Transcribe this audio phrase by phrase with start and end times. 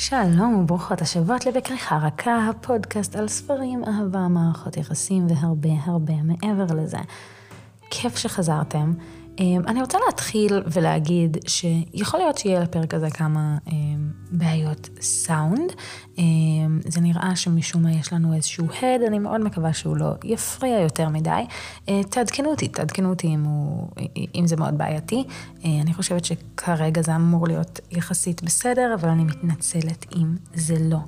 [0.00, 6.98] שלום וברוכות השבות לבקריחה רכה, הפודקאסט על ספרים, אהבה, מערכות יחסים והרבה הרבה מעבר לזה.
[7.90, 8.92] כיף שחזרתם.
[9.38, 13.97] אמ, אני רוצה להתחיל ולהגיד שיכול להיות שיהיה לפרק הזה כמה אמ,
[14.30, 15.72] בעיות סאונד.
[16.18, 20.80] אמ, זה נראה שמשום מה יש לנו איזשהו הד, אני מאוד מקווה שהוא לא יפריע
[20.80, 21.42] יותר מדי.
[21.88, 23.88] אה, תעדכנו אותי, תעדכנו אותי אם, הוא,
[24.34, 25.24] אם זה מאוד בעייתי.
[25.64, 30.98] אה, אני חושבת שכרגע זה אמור להיות יחסית בסדר, אבל אני מתנצלת אם זה לא.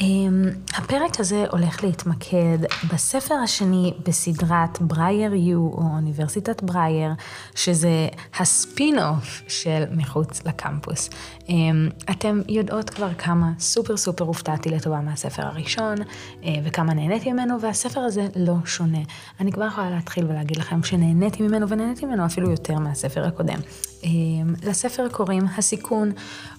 [0.00, 2.58] אמ, הפרק הזה הולך להתמקד
[2.92, 7.12] בספר השני בסדרת ברייר יו, או אוניברסיטת ברייר,
[7.54, 11.10] שזה הספין-אוף של מחוץ לקמפוס.
[11.48, 15.96] אמ, אתם יודעות כבר כמה סופר סופר הופתעתי לטובה מהספר הראשון,
[16.44, 19.02] אה, וכמה נהניתי ממנו, והספר הזה לא שונה.
[19.40, 23.58] אני כבר יכולה להתחיל ולהגיד לכם שנהניתי ממנו, ונהניתי ממנו אפילו יותר מהספר הקודם.
[24.06, 26.12] אמ, לספר קוראים הסיכון.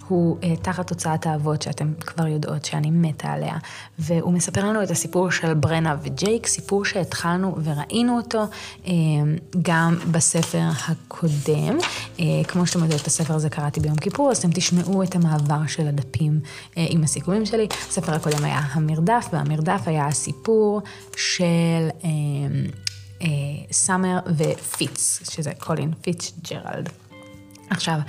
[0.08, 3.58] הוא אה, תחת הוצאת האבות, שאתם כבר יודעות שאני מתה עליה,
[4.00, 8.44] והוא מספר לנו את הסיפור של ברנה וג'ייק, סיפור שהתחלנו וראינו אותו
[8.86, 8.92] אה,
[9.62, 11.78] גם בספר הקודם.
[12.20, 15.68] אה, כמו שאתם יודעות, את הספר הזה קראתי ביום כיפור, אז אתם תשמעו את המעבר
[15.68, 16.40] של הדפים
[16.78, 17.68] אה, עם הסיכומים שלי.
[17.90, 20.82] הספר הקודם היה המרדף, והמרדף היה הסיפור
[21.18, 21.90] של...
[23.22, 23.28] אה,
[23.72, 26.90] סאמר ופיץ, שזה קולין פיץ ג'רלד.
[27.70, 28.00] עכשיו,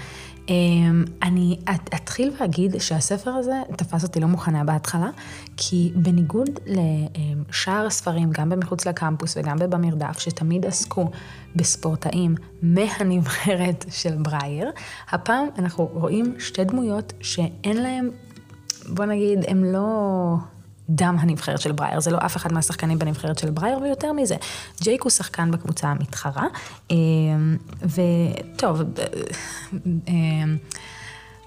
[0.48, 1.58] אמ, אני
[1.94, 5.10] אתחיל ואגיד שהספר הזה תפס אותי לא מוכנה בהתחלה,
[5.56, 11.10] כי בניגוד לשאר הספרים, גם במחוץ לקמפוס וגם במרדף, שתמיד עסקו
[11.56, 14.70] בספורטאים מהנבחרת של ברייר,
[15.10, 18.10] הפעם אנחנו רואים שתי דמויות שאין להם,
[18.88, 20.36] בוא נגיד, הם לא...
[20.88, 24.36] עם הנבחרת של ברייר, זה לא אף אחד מהשחקנים בנבחרת של ברייר, ויותר מזה,
[24.82, 26.46] ג'ייק הוא שחקן בקבוצה המתחרה,
[26.90, 28.82] אמ, וטוב,
[30.08, 30.56] אמ,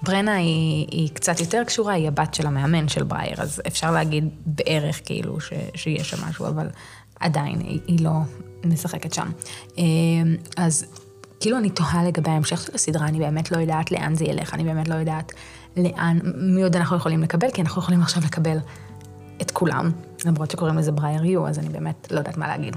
[0.02, 4.28] ברנה היא, היא קצת יותר קשורה, היא הבת של המאמן של ברייר, אז אפשר להגיד
[4.46, 6.68] בערך כאילו ש, שיש שם משהו, אבל
[7.20, 8.12] עדיין היא, היא לא
[8.64, 9.30] משחקת שם.
[9.78, 10.86] אמ, אז
[11.40, 14.64] כאילו אני תוהה לגבי ההמשך של הסדרה, אני באמת לא יודעת לאן זה ילך, אני
[14.64, 15.32] באמת לא יודעת
[15.76, 18.58] לאן, מי עוד אנחנו יכולים לקבל, כי אנחנו יכולים עכשיו לקבל
[19.42, 19.90] את כולם,
[20.24, 22.76] למרות שקוראים לזה ברייר יו, אז אני באמת לא יודעת מה להגיד.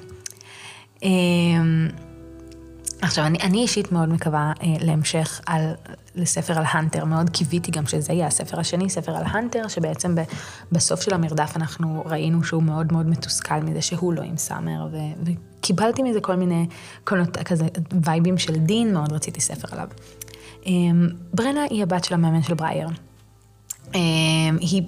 [1.03, 1.89] אמ,
[3.01, 5.73] עכשיו, אני, אני אישית מאוד מקווה אה, להמשך על,
[6.15, 10.21] לספר על האנטר, מאוד קיוויתי גם שזה יהיה הספר השני, ספר על האנטר, שבעצם ב,
[10.71, 14.97] בסוף של המרדף אנחנו ראינו שהוא מאוד מאוד מתוסכל מזה שהוא לא עם סאמר, ו,
[15.23, 16.67] וקיבלתי מזה כל מיני,
[17.03, 17.67] קולות, כזה
[18.03, 19.87] וייבים של דין, מאוד רציתי ספר עליו.
[20.65, 20.71] אה,
[21.33, 22.87] ברנה היא הבת של המאמן של ברייר.
[23.93, 24.83] אמ, היא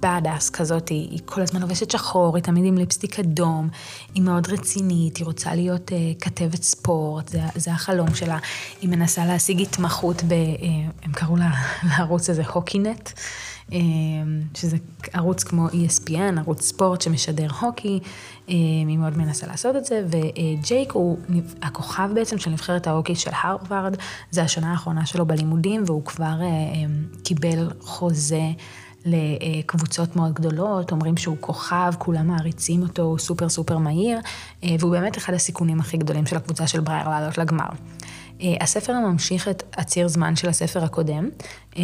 [0.00, 3.68] בדאס כזאת, היא, כל הזמן לובשת שחור, היא תמיד עם ליפסטיק אדום,
[4.14, 8.38] היא מאוד רצינית, היא רוצה להיות uh, כתבת ספורט, זה, זה החלום שלה.
[8.80, 10.32] היא מנסה להשיג התמחות ב...
[10.32, 10.64] Uh,
[11.02, 11.36] הם קראו
[11.88, 13.10] לערוץ הזה הוקינט.
[13.72, 14.76] אמ, שזה
[15.12, 18.00] ערוץ כמו ESPN, ערוץ ספורט שמשדר הוקי,
[18.48, 18.54] אמ,
[18.88, 21.18] היא מאוד מנסה לעשות את זה, וג'ייק הוא
[21.62, 23.96] הכוכב בעצם של נבחרת ההוקי של הרווארד,
[24.30, 28.42] זה השנה האחרונה שלו בלימודים, והוא כבר אמ, קיבל חוזה.
[29.04, 34.18] לקבוצות מאוד גדולות, אומרים שהוא כוכב, כולם מעריצים אותו, הוא סופר סופר מהיר,
[34.78, 37.68] והוא באמת אחד הסיכונים הכי גדולים של הקבוצה של ברייר לעלות לגמר.
[38.42, 41.28] אה, הספר ממשיך את הציר זמן של הספר הקודם,
[41.76, 41.82] אה,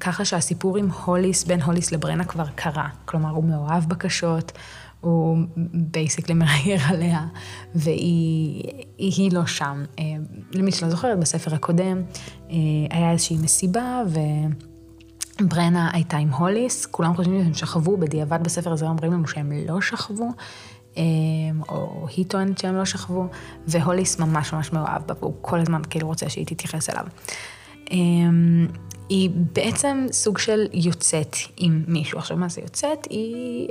[0.00, 2.88] ככה שהסיפור עם הוליס, בין הוליס לברנה כבר קרה.
[3.04, 4.52] כלומר, הוא מאוהב בה קשות,
[5.00, 5.38] הוא
[5.74, 7.26] basically מרייר עליה,
[7.74, 9.84] והיא לא שם.
[9.98, 10.04] אה,
[10.52, 12.02] למי שלא זוכרת, בספר הקודם
[12.90, 14.18] היה איזושהי מסיבה, ו...
[15.48, 19.80] ברנה הייתה עם הוליס, כולם חושבים שהם שכבו, בדיעבד בספר הזה אומרים לנו שהם לא
[19.80, 20.28] שכבו,
[21.68, 23.26] או היא טוענת שהם לא שכבו,
[23.66, 27.04] והוליס ממש ממש מאוהב בה, והוא כל הזמן כאילו רוצה שהיא תתייחס אליו.
[27.90, 28.66] אמ,
[29.08, 32.18] היא בעצם סוג של יוצאת עם מישהו.
[32.18, 33.06] עכשיו, מה זה יוצאת?
[33.10, 33.68] היא,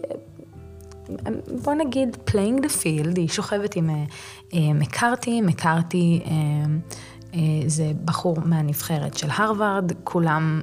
[1.64, 9.18] בוא נגיד, playing the field, היא שוכבת עם אה, מקארתי, מקארתי אה, זה בחור מהנבחרת
[9.18, 10.62] של הרווארד, כולם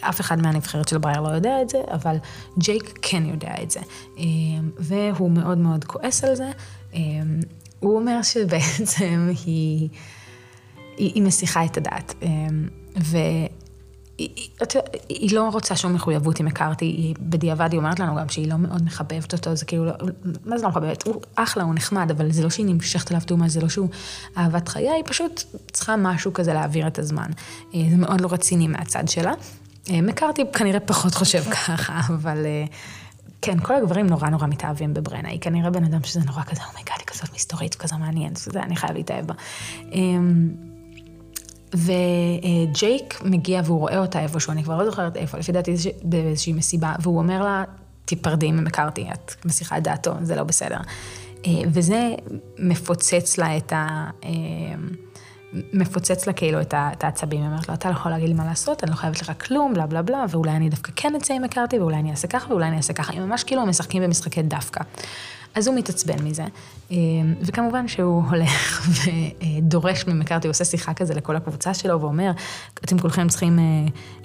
[0.00, 2.16] אף אחד מהנבחרת של ברייר לא יודע את זה, אבל
[2.58, 3.80] ג'ייק כן יודע את זה.
[4.16, 6.50] אמ, והוא מאוד מאוד כועס על זה.
[6.94, 7.40] אמ,
[7.80, 9.88] הוא אומר שבעצם היא,
[10.96, 12.14] היא, היא מסיחה את הדעת.
[12.22, 13.48] אמ, והיא
[15.08, 18.56] היא לא רוצה שום מחויבות עם הכרתי, היא בדיעבד היא אומרת לנו גם שהיא לא
[18.56, 19.92] מאוד מחבבת אותו, זה כאילו, לא,
[20.44, 21.06] מה זה לא מחבבת?
[21.06, 23.88] הוא אחלה, הוא נחמד, אבל זה לא שהיא נמשכת אליו תאומה, זה לא שהוא
[24.36, 25.42] אהבת חיי, היא פשוט
[25.72, 27.30] צריכה משהו כזה להעביר את הזמן.
[27.74, 29.32] אה, זה מאוד לא רציני מהצד שלה.
[29.90, 32.64] אה, מקארתי כנראה פחות חושב ככה, אבל אה,
[33.42, 35.28] כן, כל הגברים נורא נורא מתאהבים בברנה.
[35.28, 38.38] היא כנראה בן אדם שזה נורא כזה, oh my god, היא כזאת מסתורית, כזה מעניינת,
[38.48, 39.34] וזה, אני חייב להתאהב בה.
[39.92, 40.50] אמ,
[41.74, 46.52] וג'ייק מגיע והוא רואה אותה איפשהו, אני כבר לא זוכרת איפה, לפי דעתי זה באיזושהי
[46.52, 47.64] מסיבה, והוא אומר לה,
[48.04, 50.78] תיפרדי ממקארתי, את מסיחה את דעתו, זה לא בסדר.
[51.46, 52.14] אה, וזה
[52.58, 54.10] מפוצץ לה את ה...
[55.72, 58.84] מפוצץ לה כאילו את העצבים, היא אומרת לו, אתה לא יכול להגיד לי מה לעשות,
[58.84, 61.78] אני לא חייבת לך כלום, בלה בלה בלה, ואולי אני דווקא כן אצא עם מקארתי,
[61.78, 63.12] ואולי אני אעשה ככה, ואולי אני אעשה ככה.
[63.12, 64.84] הם ממש כאילו משחקים במשחקי דווקא.
[65.54, 66.44] אז הוא מתעצבן מזה,
[66.90, 66.96] אה,
[67.40, 68.86] וכמובן שהוא הולך
[69.62, 72.30] ודורש ממקארתי, עושה שיחה כזה לכל הקבוצה שלו, ואומר,
[72.74, 73.64] אתם כולכם צריכים אה,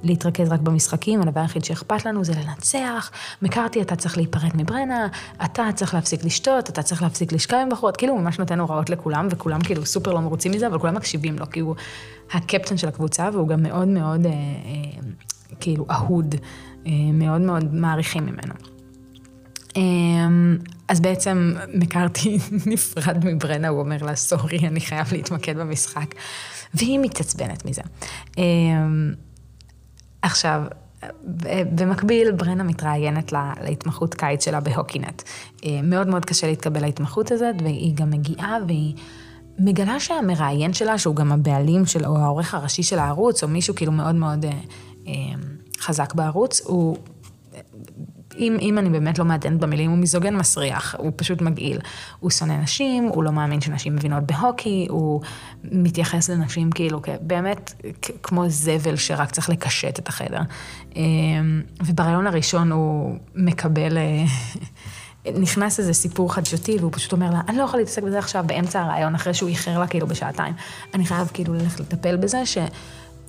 [0.04, 5.08] להתרכז רק במשחקים, הדבר היחיד שאכפת לנו זה לנצח, מקארתי, אתה צריך להיפרד מברנה,
[5.46, 8.90] אתה צריך להפסיק לשתות, אתה צריך להפסיק לשכב עם בחורות, כאילו הוא ממש נותן הוראות
[8.90, 11.76] לכולם, וכולם כאילו סופר לא מרוצים מזה, אבל כולם מקשיבים לו, כי הוא
[12.34, 14.32] הקפטן של הקבוצה, והוא גם מאוד מאוד, אה,
[15.60, 16.36] כאילו, אהוד,
[17.14, 18.77] מאוד מאוד מעריכים ממנו.
[19.78, 20.58] אמ,
[20.88, 22.38] אז בעצם מקארתי
[22.72, 26.16] נפרד מברנה, הוא אומר לה, סורי, אני חייב להתמקד במשחק.
[26.74, 27.82] והיא מתעצבנת מזה.
[28.38, 29.14] אמ,
[30.22, 30.62] עכשיו,
[31.76, 35.24] במקביל, ברנה מתראיינת לה, להתמחות קיץ שלה בהוקינט.
[35.64, 38.96] אמ, מאוד מאוד קשה להתקבל להתמחות הזאת, והיא גם מגיעה והיא
[39.60, 43.92] מגלה שהמראיין שלה, שהוא גם הבעלים של, או העורך הראשי של הערוץ, או מישהו כאילו
[43.92, 44.46] מאוד מאוד
[45.08, 45.14] אה,
[45.80, 46.98] חזק בערוץ, הוא
[48.38, 51.80] אם, אם אני באמת לא מעדנת במילים, הוא מיזוגן מסריח, הוא פשוט מגעיל.
[52.20, 55.22] הוא שונא נשים, הוא לא מאמין שנשים מבינות בהוקי, הוא
[55.64, 57.74] מתייחס לנשים כאילו באמת
[58.24, 60.42] כמו זבל שרק צריך לקשט את החדר.
[60.96, 63.98] אמ, ובריאיון הראשון הוא מקבל...
[63.98, 64.24] אה,
[65.40, 68.82] נכנס איזה סיפור חדשותי, והוא פשוט אומר לה, אני לא יכול להתעסק בזה עכשיו באמצע
[68.82, 70.54] הרעיון, אחרי שהוא איחר לה כאילו בשעתיים.
[70.94, 72.58] אני חייב כאילו ללכת לטפל בזה, ש...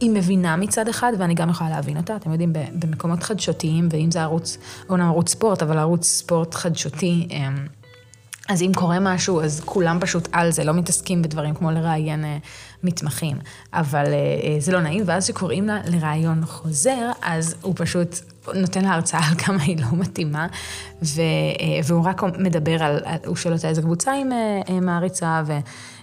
[0.00, 2.16] היא מבינה מצד אחד, ואני גם יכולה להבין אותה.
[2.16, 4.58] אתם יודעים, במקומות חדשותיים, ואם זה ערוץ,
[4.88, 7.66] אומנם ערוץ ספורט, אבל ערוץ ספורט חדשותי, אמ,
[8.48, 12.36] אז אם קורה משהו, אז כולם פשוט על זה, לא מתעסקים בדברים כמו לראיין אה,
[12.82, 13.36] מתמחים.
[13.72, 18.16] אבל אה, אה, זה לא נעים, ואז כשקוראים לה לראיון חוזר, אז הוא פשוט
[18.54, 20.46] נותן לה הרצאה על כמה היא לא מתאימה,
[21.84, 24.24] והוא רק מדבר על, הוא שואל אותה איזה קבוצה היא
[24.80, 25.52] מעריצה, ו...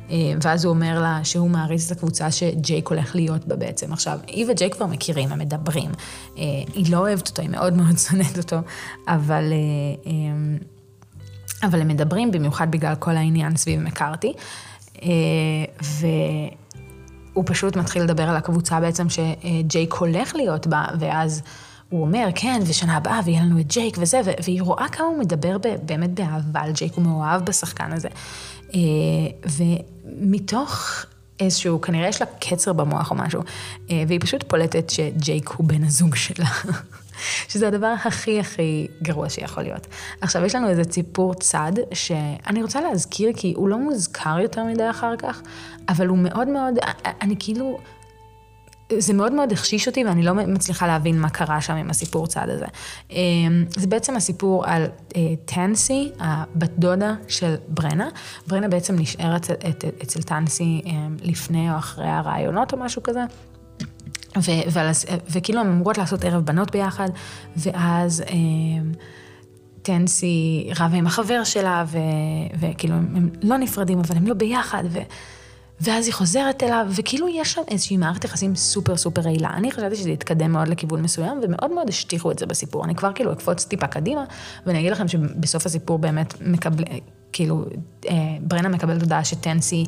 [0.10, 3.94] אה, ואז הוא אומר לה שהוא מעריץ את הקבוצה שג'ייק הולך להיות בה בעצם.
[3.94, 5.92] עכשיו, היא וג'ייק כבר מכירים, הם מדברים.
[6.38, 6.44] אה,
[6.74, 8.58] היא לא אוהבת אותו, היא מאוד מאוד שונאת אותו,
[9.08, 9.54] אבל,
[10.06, 10.12] אה,
[11.68, 14.34] אבל הם מדברים במיוחד בגלל כל העניין סביב מקארתי.
[15.82, 21.42] והוא פשוט מתחיל לדבר על הקבוצה בעצם שג'ייק הולך להיות בה, ואז...
[21.90, 25.58] הוא אומר, כן, ושנה הבאה, ויהיה לנו את ג'ייק וזה, והיא רואה כמה הוא מדבר
[25.86, 28.10] באמת באהבה על ג'ייק, הוא מאוהב בשחקן הזה.
[30.06, 31.06] ומתוך
[31.40, 33.42] איזשהו, כנראה יש לה קצר במוח או משהו,
[33.90, 36.50] אה, והיא פשוט פולטת שג'ייק הוא בן הזוג שלה.
[37.50, 39.88] שזה הדבר הכי הכי גרוע שיכול להיות.
[40.22, 44.90] עכשיו, יש לנו איזה ציפור צד, שאני רוצה להזכיר, כי הוא לא מוזכר יותר מדי
[44.90, 45.42] אחר כך,
[45.90, 46.76] אבל הוא מאוד מאוד,
[47.22, 47.80] אני כאילו...
[48.98, 52.50] זה מאוד מאוד החשיש אותי ואני לא מצליחה להבין מה קרה שם עם הסיפור צד
[52.50, 52.66] הזה.
[53.12, 54.86] אמ, זה בעצם הסיפור על
[55.16, 58.10] אה, טנסי, הבת דודה של ברנה.
[58.48, 59.50] ברנה בעצם נשארת
[60.04, 63.24] אצל טנסי אמ, לפני או אחרי הרעיונות או משהו כזה.
[64.38, 64.92] ו- ועל,
[65.30, 67.10] וכאילו הן אמורות לעשות ערב בנות ביחד,
[67.58, 68.92] ואז אמ,
[69.82, 71.98] טנסי רבה עם החבר שלה, ו-
[72.60, 75.00] וכאילו הם, הם לא נפרדים, אבל הם לא ביחד, ו-
[75.82, 79.50] ואז היא חוזרת אליו, וכאילו יש שם איזושהי מערכת יחסים סופר סופר רעילה.
[79.50, 82.86] אני חשבתי שזה יתקדם מאוד לכיוון מסוים, ומאוד מאוד השטיחו את זה בסיפור.
[82.86, 84.24] אני כבר כאילו אקפוץ טיפה קדימה,
[84.66, 86.84] ואני אגיד לכם שבסוף הסיפור באמת מקבל,
[87.32, 87.66] כאילו,
[88.10, 89.86] אה, ברנה מקבלת הודעה שטנסי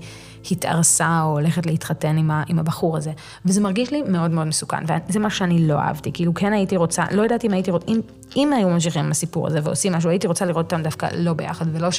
[0.51, 3.11] התארסה או הולכת להתחתן עם, ה, עם הבחור הזה.
[3.45, 6.11] וזה מרגיש לי מאוד מאוד מסוכן, וזה מה שאני לא אהבתי.
[6.13, 8.01] כאילו, כן הייתי רוצה, לא יודעת אם הייתי רוצה, אם,
[8.35, 11.65] אם היו ממשיכים עם הסיפור הזה ועושים משהו, הייתי רוצה לראות אותם דווקא לא ביחד,
[11.73, 11.89] ולא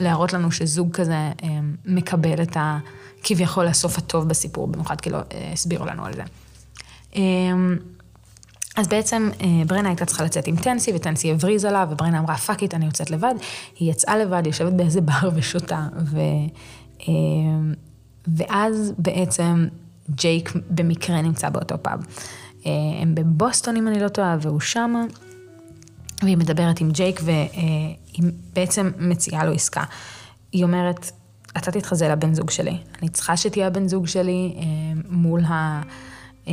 [0.00, 1.48] להראות לנו שזוג כזה אה,
[1.84, 2.78] מקבל את ה...
[3.28, 6.22] כביכול הסוף הטוב בסיפור, במיוחד כי לא אה, הסבירו לנו על זה.
[7.16, 7.76] אמ,
[8.76, 12.62] אז בעצם אה, ברנה הייתה צריכה לצאת עם טנסי, וטנסי הבריזה לה, וברנה אמרה, fuck
[12.62, 13.34] it, אני יוצאת לבד.
[13.78, 16.18] היא יצאה לבד, יושבת באיזה בר ושותה, ו...
[17.08, 17.74] אמ,
[18.36, 19.68] ואז בעצם
[20.10, 22.06] ג'ייק במקרה נמצא באותו פאב.
[22.66, 25.04] אה, הם בבוסטון, אם אני לא טועה, והוא שמה,
[26.22, 29.84] והיא מדברת עם ג'ייק, והיא בעצם מציעה לו עסקה.
[30.52, 31.10] היא אומרת,
[31.56, 32.78] אתה תתחזה לבן זוג שלי.
[33.02, 34.62] אני צריכה שתהיה הבן זוג שלי אה,
[35.08, 35.82] מול ה...
[36.48, 36.52] אה,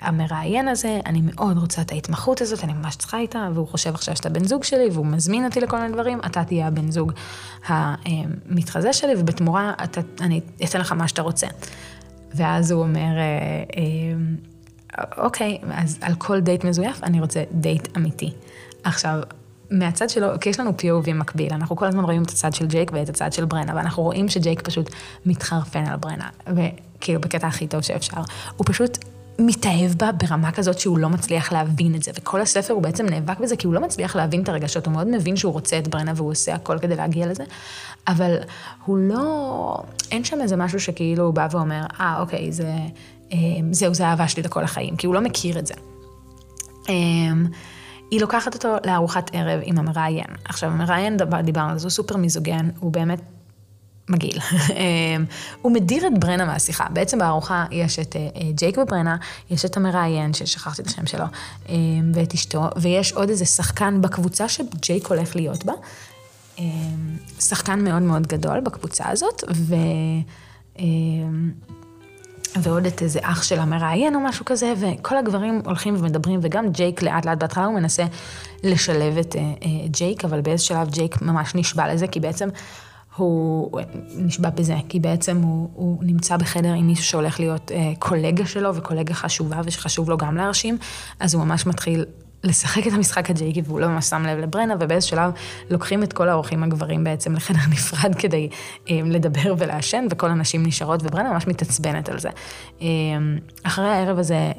[0.00, 4.16] המראיין הזה, אני מאוד רוצה את ההתמחות הזאת, אני ממש צריכה אותה, והוא חושב עכשיו
[4.16, 7.12] שאתה בן זוג שלי, והוא מזמין אותי לכל מיני דברים, אתה תהיה הבן זוג
[7.66, 11.46] המתחזה שלי, ובתמורה אתה, אני אתן לך מה שאתה רוצה.
[12.34, 13.18] ואז הוא אומר,
[13.76, 13.82] אה,
[15.24, 18.32] אוקיי, אז על כל דייט מזויף אני רוצה דייט אמיתי.
[18.84, 19.20] עכשיו,
[19.72, 22.90] מהצד שלו, כי יש לנו POV מקביל, אנחנו כל הזמן רואים את הצד של ג'ייק
[22.94, 24.90] ואת הצד של ברנה, ואנחנו רואים שג'ייק פשוט
[25.26, 28.20] מתחרפן על ברנה, וכאילו בקטע הכי טוב שאפשר.
[28.56, 28.98] הוא פשוט
[29.38, 33.40] מתאהב בה ברמה כזאת שהוא לא מצליח להבין את זה, וכל הספר הוא בעצם נאבק
[33.40, 36.12] בזה כי הוא לא מצליח להבין את הרגשות, הוא מאוד מבין שהוא רוצה את ברנה
[36.16, 37.44] והוא עושה הכל כדי להגיע לזה,
[38.08, 38.36] אבל
[38.84, 39.76] הוא לא,
[40.10, 42.72] אין שם איזה משהו שכאילו הוא בא ואומר, אה, אוקיי, זה,
[43.32, 43.38] אה,
[43.70, 45.74] זהו, זה האהבה שלי לכל החיים, כי הוא לא מכיר את זה.
[48.12, 50.26] אה, היא לוקחת אותו לארוחת ערב עם המראיין.
[50.44, 53.20] עכשיו, המראיין, דיברנו על זה, הוא סופר מיזוגן, הוא באמת
[54.08, 54.38] מגעיל.
[54.70, 55.24] אמ,
[55.62, 56.86] הוא מדיר את ברנה מהשיחה.
[56.92, 59.16] בעצם בארוחה יש את אה, ג'ייק וברנה,
[59.50, 61.24] יש את המראיין, ששכחתי את השם שלו,
[61.68, 65.72] אמ, ואת אשתו, ויש עוד איזה שחקן בקבוצה שג'ייק הולך להיות בה.
[66.58, 69.74] אמ, שחקן מאוד מאוד גדול בקבוצה הזאת, ו...
[72.56, 77.02] ועוד את איזה אח של המראיין או משהו כזה, וכל הגברים הולכים ומדברים, וגם ג'ייק
[77.02, 78.04] לאט לאט, בהתחלה הוא מנסה
[78.64, 82.48] לשלב את uh, uh, ג'ייק, אבל באיזה שלב ג'ייק ממש נשבע לזה, כי בעצם
[83.16, 83.80] הוא
[84.16, 88.74] נשבע בזה, כי בעצם הוא, הוא נמצא בחדר עם מישהו שהולך להיות uh, קולגה שלו,
[88.74, 90.78] וקולגה חשובה, ושחשוב לו גם להרשים,
[91.20, 92.04] אז הוא ממש מתחיל
[92.44, 95.32] לשחק את המשחק הג'ייקי, והוא לא ממש שם לב לברנה, ובאיזה שלב
[95.70, 98.48] לוקחים את כל האורחים הגברים בעצם לחדר נפרד כדי
[98.90, 102.28] אה, לדבר ולעשן, וכל הנשים נשארות, וברנה ממש מתעצבנת על זה.
[102.82, 102.86] אה,
[103.62, 104.52] אחרי הערב הזה, אה,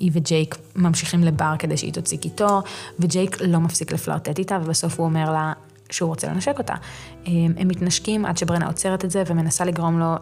[0.00, 2.62] היא וג'ייק ממשיכים לבר כדי שהיא תוציא קיטור,
[2.98, 5.52] וג'ייק לא מפסיק לפלרטט איתה, ובסוף הוא אומר לה,
[5.90, 6.74] שהוא רוצה לנשק אותה.
[7.26, 10.14] הם מתנשקים עד שברנה עוצרת את זה ומנסה לגרום לו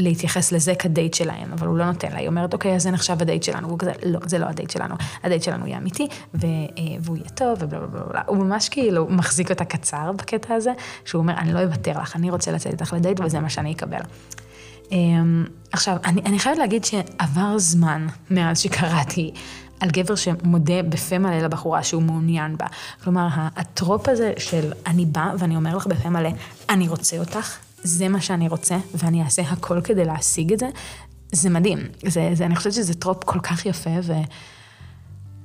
[0.00, 2.18] להתייחס לזה כדייט שלהם, אבל הוא לא נותן לה.
[2.18, 3.66] היא אומרת, אוקיי, אז זה נחשב הדייט שלנו.
[3.68, 4.94] והוא כזה, לא, זה לא הדייט שלנו.
[5.22, 8.22] הדייט שלנו יהיה אמיתי, ו, אה, והוא יהיה טוב, ובלה בלה בלה.
[8.26, 10.72] הוא ממש כאילו מחזיק אותה קצר בקטע הזה,
[11.04, 14.00] שהוא אומר, אני לא אוותר לך, אני רוצה לצאת איתך לדייט, וזה מה שאני אקבל.
[14.92, 19.32] אמ, עכשיו, אני, אני חייבת להגיד שעבר זמן מאז שקראתי
[19.80, 22.66] על גבר שמודה בפה מלא לבחורה שהוא מעוניין בה.
[23.04, 26.30] כלומר, ה trope הזה של אני בא ואני אומר לך בפה מלא,
[26.68, 30.68] אני רוצה אותך, זה מה שאני רוצה, ואני אעשה הכל כדי להשיג את זה,
[31.32, 31.78] זה מדהים.
[32.06, 34.12] זה, זה, אני חושבת שזה trope כל כך יפה, ו,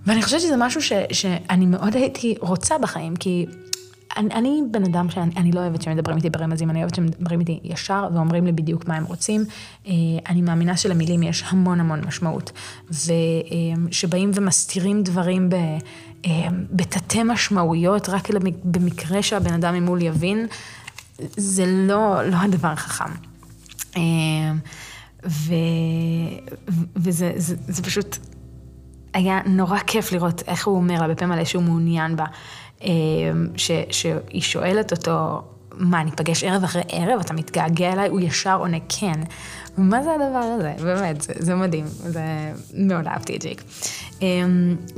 [0.06, 3.46] ואני חושבת שזה משהו ש, שאני מאוד הייתי רוצה בחיים, כי
[4.18, 8.08] אני, אני בן אדם שאני לא אוהבת שמדברים איתי ברמזים, אני אוהבת שמדברים איתי ישר
[8.14, 9.46] ואומרים לי בדיוק מה הם רוצים.
[9.88, 9.94] אה,
[10.30, 12.52] אני מאמינה שלמילים יש המון המון משמעות,
[12.90, 15.56] ושבאים ומסתירים דברים ב...
[16.26, 18.30] אה, בתתי משמעויות, רק
[18.64, 20.48] במקרה שהבן אדם ממול יבין,
[21.38, 23.12] זה לא, לא הדבר החכם.
[23.98, 24.02] אה,
[25.26, 25.54] ו,
[26.96, 28.18] וזה זה, זה פשוט
[29.14, 32.26] היה נורא כיף לראות איך הוא אומר לה בפה מלא שהוא מעוניין בה,
[32.84, 32.90] אה,
[33.56, 35.42] ש, שהיא שואלת אותו,
[35.72, 37.20] מה, ניפגש ערב אחרי ערב?
[37.20, 38.10] אתה מתגעגע אליי?
[38.10, 39.22] הוא ישר עונה כן.
[39.78, 40.74] מה זה הדבר הזה?
[40.84, 42.24] באמת, זה, זה מדהים, זה...
[42.74, 43.64] מאוד אהבתי את ג'ייק.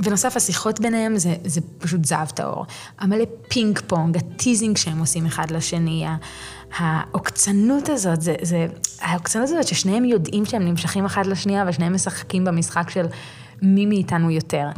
[0.04, 2.66] ונוסף, השיחות ביניהם זה, זה פשוט זהב טהור.
[2.98, 6.06] המלא פינג פונג, ה teasing שהם עושים אחד לשני,
[6.76, 8.66] העוקצנות הזאת, זה, זה,
[9.00, 13.06] העוקצנות הזאת ששניהם יודעים שהם נמשכים אחד לשנייה ושניהם משחקים במשחק של
[13.62, 14.68] מי מאיתנו יותר.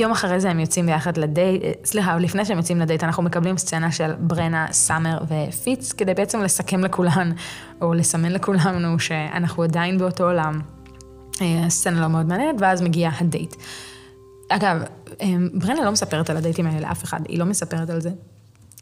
[0.00, 3.92] יום אחרי זה הם יוצאים ביחד לדייט, סליחה, לפני שהם יוצאים לדייט, אנחנו מקבלים סצנה
[3.92, 7.32] של ברנה, סאמר ופיץ, כדי בעצם לסכם לכולן,
[7.80, 10.60] או לסמן לכולנו שאנחנו עדיין באותו עולם.
[11.40, 13.54] אה, סצנה לא מאוד מעניינת, ואז מגיע הדייט.
[14.48, 14.82] אגב,
[15.20, 18.10] אה, ברנה לא מספרת על הדייטים האלה לאף אחד, היא לא מספרת על זה.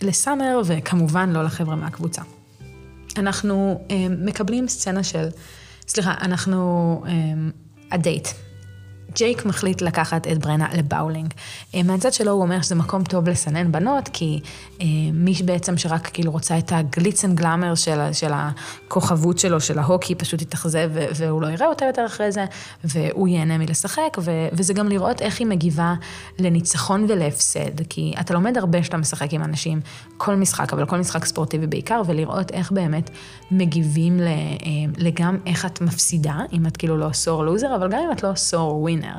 [0.03, 2.23] לסאמר, וכמובן לא לחבר'ה מהקבוצה.
[3.17, 5.29] אנחנו אה, מקבלים סצנה של,
[5.89, 7.03] סליחה, אנחנו,
[7.91, 8.29] הדייט.
[9.15, 11.35] ג'ייק מחליט לקחת את ברנה לבאולינג.
[11.75, 14.41] אה, מהצד שלו הוא אומר שזה מקום טוב לסנן בנות, כי
[14.81, 19.61] אה, מי בעצם שרק כאילו רוצה את ה glitz and glamour של, של הכוכבות שלו,
[19.61, 22.45] של ההוקי, פשוט יתאכזב והוא לא יראה אותה יותר אחרי זה,
[22.85, 25.95] והוא ייהנה מלשחק, ו, וזה גם לראות איך היא מגיבה
[26.39, 29.81] לניצחון ולהפסד, כי אתה לומד הרבה כשאתה משחק עם אנשים,
[30.17, 33.11] כל משחק, אבל כל משחק ספורטיבי בעיקר, ולראות איך באמת
[33.51, 34.27] מגיבים אה,
[34.97, 38.35] לגם איך את מפסידה, אם את כאילו לא sore loser, אבל גם אם את לא
[38.35, 39.00] sore winner.
[39.01, 39.17] winner.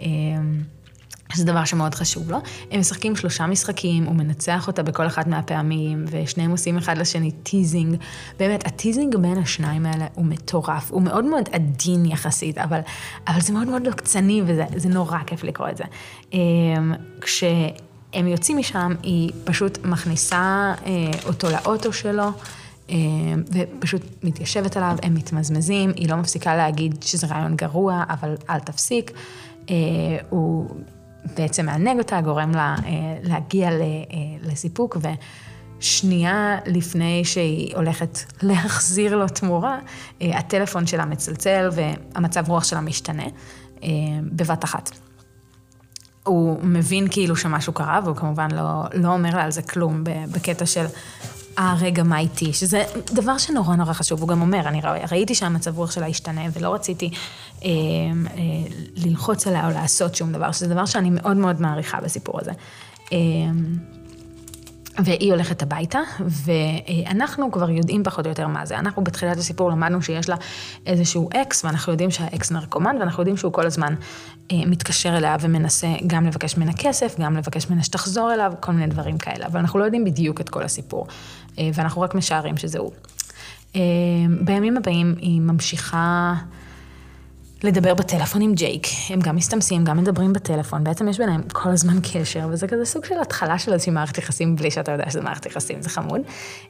[0.00, 0.62] אמ,
[1.34, 2.38] זה דבר שמאוד חשוב לו.
[2.70, 7.96] הם משחקים שלושה משחקים, הוא מנצח אותה בכל אחת מהפעמים, ושניהם עושים אחד לשני teasing.
[8.38, 10.90] באמת, ה teasing בין השניים האלה הוא מטורף.
[10.90, 12.80] הוא מאוד מאוד עדין יחסית, אבל,
[13.28, 15.84] אבל זה מאוד מאוד עוקצני, וזה נורא כיף לקרוא את זה.
[16.32, 22.32] אמ, כשהם יוצאים משם, היא פשוט מכניסה אה, אותו לאוטו שלו.
[22.90, 22.96] אה,
[23.52, 29.10] ופשוט מתיישבת עליו, הם מתמזמזים, היא לא מפסיקה להגיד שזה רעיון גרוע, אבל אל תפסיק.
[29.70, 29.74] אה,
[30.30, 30.70] הוא
[31.36, 32.90] בעצם מענג אותה, גורם לה אה,
[33.22, 33.70] להגיע
[34.42, 34.96] לסיפוק,
[35.80, 39.78] ושנייה לפני שהיא הולכת להחזיר לו תמורה,
[40.20, 43.24] הטלפון שלה מצלצל והמצב רוח שלה משתנה
[44.22, 44.90] בבת אחת.
[46.24, 50.66] הוא מבין כאילו שמשהו קרה, והוא כמובן לא, לא אומר לה על זה כלום בקטע
[50.66, 50.84] של,
[51.58, 52.52] אה, רגע, מה איתי?
[52.52, 54.80] שזה דבר שנורא נורא חשוב, הוא גם אומר, אני
[55.10, 57.10] ראיתי שהמצב רוח שלה השתנה, ולא רציתי
[57.64, 57.70] אה, אה,
[58.96, 62.52] ללחוץ עליה או לעשות שום דבר, שזה דבר שאני מאוד מאוד מעריכה בסיפור הזה.
[63.12, 63.18] אה,
[64.98, 65.98] והיא הולכת הביתה,
[66.44, 68.78] ואנחנו כבר יודעים פחות או יותר מה זה.
[68.78, 70.36] אנחנו בתחילת הסיפור למדנו שיש לה
[70.86, 73.94] איזשהו אקס, ואנחנו יודעים שהאקס נרקומן, ואנחנו יודעים שהוא כל הזמן
[74.52, 78.86] אה, מתקשר אליה ומנסה גם לבקש ממנה כסף, גם לבקש ממנה שתחזור אליו, כל מיני
[78.86, 79.46] דברים כאלה.
[79.46, 81.06] אבל אנחנו לא יודעים בדיוק את כל הסיפור,
[81.58, 82.92] אה, ואנחנו רק משערים שזה הוא.
[83.76, 83.80] אה,
[84.44, 86.34] בימים הבאים היא ממשיכה...
[87.64, 88.86] לדבר בטלפון עם ג'ייק.
[89.10, 93.04] הם גם מסתמסים, גם מדברים בטלפון, בעצם יש ביניהם כל הזמן קשר, וזה כזה סוג
[93.04, 96.20] של התחלה של איזושהי מערכת יחסים בלי שאתה יודע שזה מערכת יחסים, זה חמוד.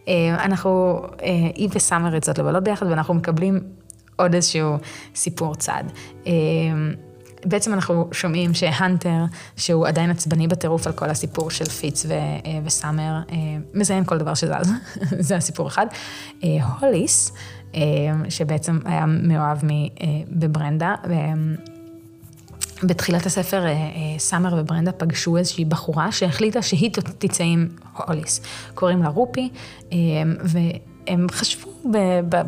[0.09, 3.61] אה, אנחנו, אה, היא וסאמר יוצאות לבלות ביחד, ואנחנו מקבלים
[4.17, 4.77] עוד איזשהו
[5.15, 5.85] סיפור צד.
[6.27, 6.33] אה,
[7.45, 9.25] בעצם אנחנו שומעים שהנטר,
[9.57, 13.21] שהוא עדיין עצבני בטירוף על כל הסיפור של פיץ ו- וסאמר,
[13.75, 14.71] מזיין כל דבר שזז,
[15.29, 15.87] זה הסיפור אחד.
[16.81, 17.37] הוליס, אה,
[18.29, 20.95] שבעצם היה מאוהב אה, בברנדה.
[22.83, 23.75] בתחילת הספר אה,
[24.19, 28.41] סאמר וברנדה פגשו איזושהי בחורה שהחליטה שהיא תצא עם הוליס.
[28.75, 29.51] קוראים לה רופי,
[30.45, 31.71] והם חשבו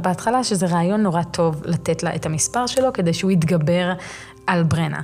[0.00, 3.92] בהתחלה שזה רעיון נורא טוב לתת לה את המספר שלו כדי שהוא יתגבר
[4.46, 5.00] על ברנה.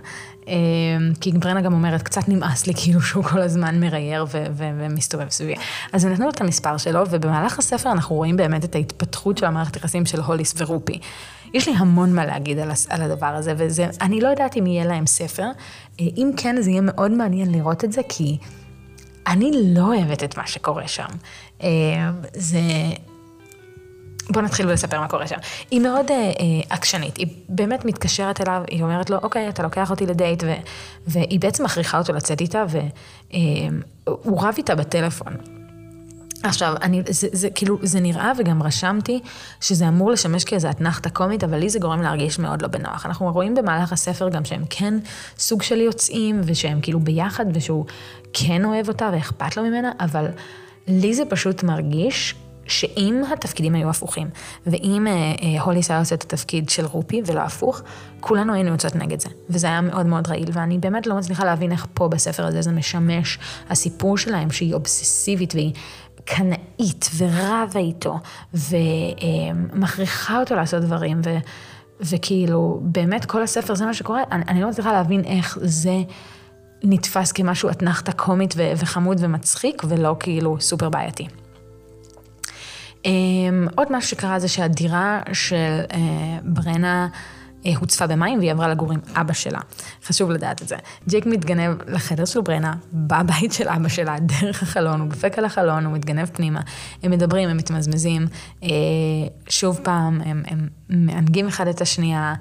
[0.51, 4.71] אמ, כי ברנה גם אומרת, קצת נמאס לי כאילו שהוא כל הזמן מרייר ו- ו-
[4.79, 5.55] ומסתובב סביבי.
[5.93, 9.77] אז נתנו לו את המספר שלו, ובמהלך הספר אנחנו רואים באמת את ההתפתחות של המערכת
[9.77, 10.99] יחסים של הוליס ורופי.
[11.55, 15.07] יש לי המון מה להגיד על, על הדבר הזה, ואני לא יודעת אם יהיה להם
[15.07, 15.47] ספר.
[16.01, 18.39] אה, אם כן, זה יהיה מאוד מעניין לראות את זה, כי
[19.27, 21.09] אני לא אוהבת את מה שקורה שם.
[21.61, 21.69] אמ,
[22.35, 22.61] זה...
[24.33, 25.37] בוא נתחיל ולספר מה קורה שם.
[25.71, 26.31] היא מאוד אה, אה,
[26.71, 30.53] עקשנית, היא באמת מתקשרת אליו, היא אומרת לו, אוקיי, אתה לוקח אותי לדייט, ו,
[31.07, 35.37] והיא בעצם מכריחה אותו לצאת איתה, והוא אה, רב איתה בטלפון.
[36.43, 39.21] עכשיו, אני, זה, זה כאילו, זה נראה וגם רשמתי
[39.61, 43.07] שזה אמור לשמש כאיזה אתנחתא קומית, אבל לי זה גורם להרגיש מאוד לא בנוח.
[43.07, 44.95] אנחנו רואים במהלך הספר גם שהם כן
[45.39, 47.85] סוג של יוצאים, ושהם כאילו ביחד, ושהוא
[48.33, 50.27] כן אוהב אותה ואכפת לו ממנה, אבל
[50.89, 52.35] לי זה פשוט מרגיש
[52.67, 54.29] שאם התפקידים היו הפוכים,
[54.67, 57.83] ואם אה, אה, הוליס היה עושה את התפקיד של רופי ולא הפוך,
[58.21, 59.29] כולנו היינו יוצאות נגד זה.
[59.51, 62.73] וזה היה מאוד מאוד רעיל, ואני באמת לא מצליחה להבין איך פה בספר הזה זה
[62.73, 63.39] משמש
[63.71, 65.73] הסיפור שלהם, שהיא אובססיבית והיא
[66.25, 68.19] קנאית ורבה איתו,
[68.55, 71.39] ומכריחה אה, אותו לעשות דברים, ו,
[72.01, 76.03] וכאילו, באמת כל הספר זה מה שקורה, אני, אני לא מצליחה להבין איך זה...
[76.85, 81.29] נתפס כמשהו אתנחתא קומית ו- וחמוד ומצחיק, ולא כאילו סופר בעייתי.
[83.05, 83.07] Um,
[83.75, 85.95] עוד משהו שקרה זה שהדירה של uh,
[86.45, 87.09] ברנה
[87.63, 89.61] uh, הוצפה במים והיא עברה לגור עם אבא שלה.
[90.05, 90.77] חשוב לדעת את זה.
[91.09, 95.85] ג'ייק מתגנב לחדר של ברנה, בבית של אבא שלה, דרך החלון, הוא דופק על החלון,
[95.85, 96.61] הוא מתגנב פנימה.
[97.03, 98.27] הם מדברים, הם מתמזמזים.
[98.61, 98.67] Uh,
[99.49, 102.35] שוב פעם, הם, הם מענגים אחד את השנייה.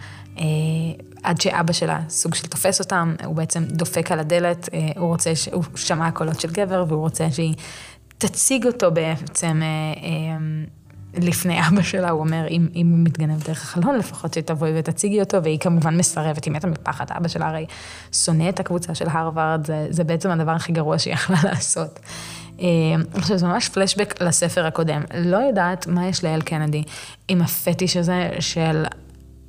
[1.23, 5.31] עד שאבא שלה סוג של תופס אותם, הוא בעצם דופק על הדלת, הוא רוצה.
[5.53, 7.53] הוא שמע קולות של גבר והוא רוצה שהיא
[8.19, 9.67] תציג אותו בעצם אה,
[10.03, 15.19] אה, לפני אבא שלה, הוא אומר, אם, אם הוא מתגנב דרך החלון, לפחות שתבואי ותציגי
[15.19, 17.65] אותו, והיא כמובן מסרבת, היא מתה מפחד, אבא שלה הרי
[18.11, 21.99] שונא את הקבוצה של הרווארד, זה, זה בעצם הדבר הכי גרוע שהיא יכלה לעשות.
[22.61, 22.65] אה,
[23.13, 25.01] עכשיו, זה ממש פלשבק לספר הקודם.
[25.13, 26.83] לא יודעת מה יש לאל קנדי
[27.27, 28.83] עם הפטיש הזה של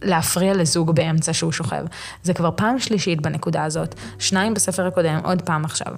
[0.03, 1.85] להפריע לזוג באמצע שהוא שוכב.
[2.23, 5.95] זה כבר פעם שלישית בנקודה הזאת, שניים בספר הקודם, עוד פעם עכשיו.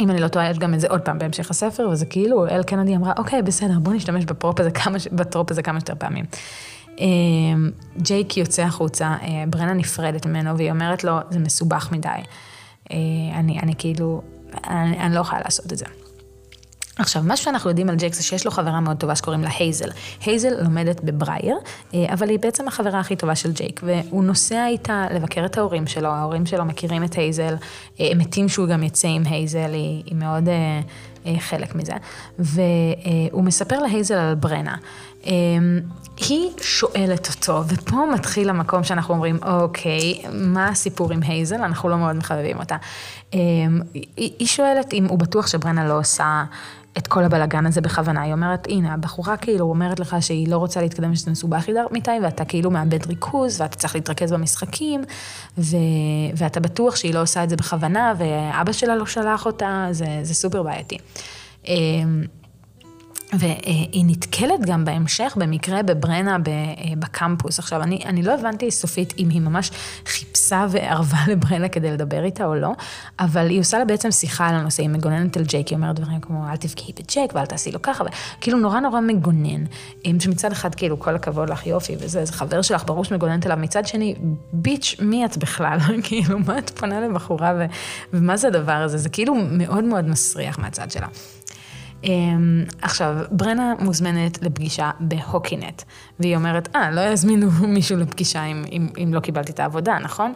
[0.00, 2.62] אם אני לא טועה, יש גם את זה עוד פעם בהמשך הספר, וזה כאילו, אל
[2.62, 5.94] קנדי אמרה, אוקיי, בסדר, בוא נשתמש ב prop הזה כמה, ב trope הזה כמה שיותר
[5.98, 6.24] פעמים.
[6.98, 12.08] אמ, ג'ייק יוצא החוצה, אה, ברנה נפרדת ממנו, והיא אומרת לו, זה מסובך מדי.
[12.92, 12.96] אה,
[13.34, 14.22] אני, אני כאילו,
[14.66, 15.84] אני, אני לא יכולה לעשות את זה.
[16.98, 19.88] עכשיו, מה שאנחנו יודעים על ג'ייק זה שיש לו חברה מאוד טובה שקוראים לה הייזל.
[20.24, 21.56] הייזל לומדת בברייר,
[21.94, 25.86] אה, אבל היא בעצם החברה הכי טובה של ג'ייק, והוא נוסע איתה לבקר את ההורים
[25.86, 27.54] שלו, ההורים שלו מכירים את הייזל,
[28.00, 31.92] אה, הם מתים שהוא גם יצא עם הייזל, היא, היא מאוד אה, חלק מזה.
[32.38, 34.76] והוא מספר להייזל על ברנה.
[36.16, 41.56] היא שואלת אותו, ופה מתחיל המקום שאנחנו אומרים, אוקיי, מה הסיפור עם הייזל?
[41.56, 42.76] אנחנו לא מאוד מחבבים אותה.
[44.16, 46.44] היא שואלת אם הוא בטוח שברנה לא עושה
[46.98, 48.22] את כל הבלגן הזה בכוונה.
[48.22, 52.44] היא אומרת, הנה, הבחורה כאילו אומרת לך שהיא לא רוצה להתקדם שזה מסובך מדי, ואתה
[52.44, 55.04] כאילו מאבד ריכוז, ואתה צריך להתרכז במשחקים,
[55.58, 55.76] ו...
[56.36, 60.34] ואתה בטוח שהיא לא עושה את זה בכוונה, ואבא שלה לא שלח אותה, זה, זה
[60.34, 60.98] סופר בעייתי.
[63.38, 66.36] והיא נתקלת גם בהמשך, במקרה בברנה
[66.98, 67.58] בקמפוס.
[67.58, 69.70] עכשיו, אני, אני לא הבנתי סופית אם היא ממש
[70.06, 72.72] חיפשה וערבה לברנה כדי לדבר איתה או לא,
[73.18, 76.20] אבל היא עושה לה בעצם שיחה על הנושא, היא מגוננת על ג'ייק, היא אומרת דברים
[76.20, 78.04] כמו, אל תבקיעי בג'ייק ואל תעשי לו ככה,
[78.38, 79.64] וכאילו נורא נורא מגונן.
[80.20, 83.86] שמצד אחד, כאילו, כל הכבוד לך, יופי, וזה, זה חבר שלך, ברור שמגוננת עליו, מצד
[83.86, 84.14] שני,
[84.52, 85.78] ביץ', מי את בכלל?
[86.06, 87.64] כאילו, מה את פונה לבחורה, ו,
[88.12, 88.98] ומה זה הדבר הזה?
[88.98, 91.06] זה כאילו מאוד מאוד מסריח מהצד שלה.
[92.06, 95.82] אמ, עכשיו, ברנה מוזמנת לפגישה בהוקינט,
[96.20, 100.32] והיא אומרת, אה, לא יזמינו מישהו לפגישה אם, אם, אם לא קיבלתי את העבודה, נכון?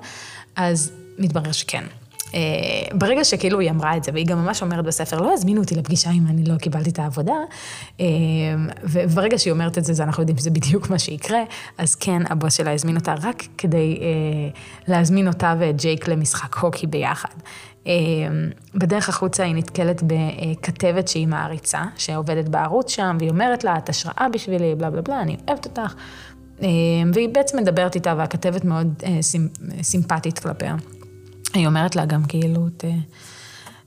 [0.57, 1.85] אז מתברר שכן.
[2.31, 2.33] Uh,
[2.95, 6.11] ברגע שכאילו היא אמרה את זה, והיא גם ממש אומרת בספר, לא יזמינו אותי לפגישה
[6.11, 7.35] אם אני לא קיבלתי את העבודה,
[7.99, 8.01] uh,
[8.83, 11.41] וברגע שהיא אומרת את זה, זה אנחנו יודעים שזה בדיוק מה שיקרה,
[11.79, 16.87] אז כן, הבוס שלה הזמין אותה רק כדי uh, להזמין אותה ואת ג'ייק למשחק הוקי
[16.87, 17.35] ביחד.
[17.87, 23.89] אמ, בדרך החוצה היא נתקלת בכתבת שהיא מעריצה, שעובדת בערוץ שם, והיא אומרת לה, את
[23.89, 25.95] השראה בשבילי, בלה בלה בלה, אני אוהבת אותך.
[26.63, 26.67] אמ,
[27.15, 29.19] והיא בעצם מדברת איתה, והכתבת מאוד אה,
[29.83, 30.77] סימפטית כלפיה.
[31.55, 32.67] היא אומרת לה גם כאילו,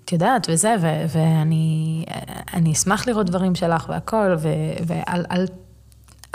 [0.05, 4.35] את יודעת, וזה, ו- ואני אשמח לראות דברים שלך והכל,
[4.87, 5.45] ואל אל,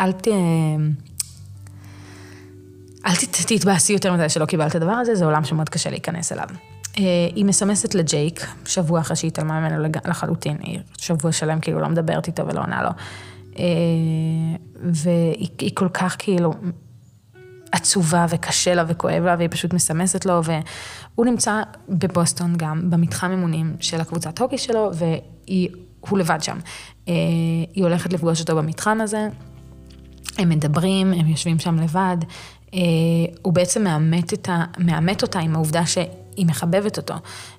[0.01, 0.29] אל ת...
[3.07, 3.15] אל
[3.47, 6.49] תתבאסי יותר מדי שלא קיבלת את הדבר הזה, זה עולם שמאוד קשה להיכנס אליו.
[6.99, 11.89] אה, היא מסמסת לג'ייק, שבוע אחרי שהיא התעלמה ממנו לחלוטין, היא שבוע שלם כאילו לא
[11.89, 12.91] מדברת איתו ולא עונה לו.
[13.59, 13.65] אה,
[14.83, 16.53] והיא כל כך כאילו
[17.73, 23.77] עצובה וקשה לה וכואב לה, והיא פשוט מסמסת לו, והוא נמצא בבוסטון גם, במתחם אימונים
[23.81, 26.59] של הקבוצת הוקי שלו, והוא לבד שם.
[27.09, 27.15] אה,
[27.75, 29.29] היא הולכת לפגוש אותו במתחם הזה,
[30.39, 32.17] הם מדברים, הם יושבים שם לבד.
[33.43, 35.99] הוא בעצם מאמת, ה, מאמת אותה עם העובדה ש...
[36.39, 37.15] היא מחבבת אותו.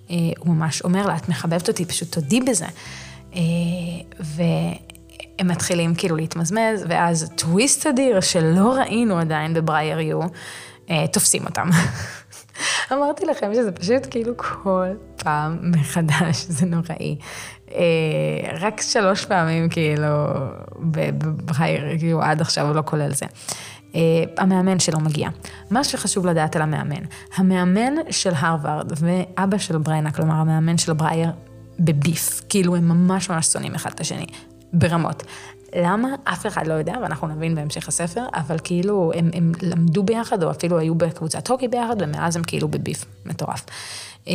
[0.10, 2.66] אה, הוא ממש אומר לה, את מחבבת אותי, פשוט תודי בזה.
[3.36, 3.40] אה,
[4.20, 10.20] והם מתחילים כאילו להתמזמז, ואז טוויסט אדיר שלא ראינו עדיין בברייר יו,
[10.90, 11.70] אה, תופסים אותם.
[12.94, 14.88] אמרתי לכם שזה פשוט כאילו כל
[15.24, 17.18] פעם מחדש, זה נוראי.
[18.60, 20.08] רק שלוש פעמים כאילו,
[20.80, 23.26] בברייר, כאילו עד עכשיו, לא כולל זה.
[23.92, 23.96] Uh,
[24.38, 25.30] המאמן שלו מגיע.
[25.72, 27.04] מה שחשוב לדעת על המאמן,
[27.36, 31.32] המאמן של הרווארד ואבא של בריינה, כלומר המאמן של ברייר,
[31.80, 34.26] בביף, כאילו הם ממש ממש שונאים אחד את השני,
[34.74, 35.24] ברמות.
[35.76, 36.10] למה?
[36.24, 40.52] אף אחד לא יודע, ואנחנו נבין בהמשך הספר, אבל כאילו הם, הם למדו ביחד, או
[40.52, 43.66] אפילו היו בקבוצת הוקי ביחד, ומאז הם כאילו בביף מטורף.
[44.26, 44.30] אה,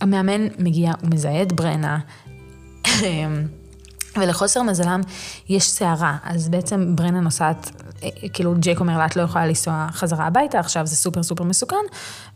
[0.00, 1.98] המאמן מגיע, הוא מזהה את ברנה.
[4.16, 5.00] ולחוסר מזלם
[5.48, 7.90] יש סערה, אז בעצם ברנה נוסעת, אה,
[8.32, 11.76] כאילו ג'ייק אומר לה, את לא יכולה לנסוע חזרה הביתה, עכשיו זה סופר סופר מסוכן,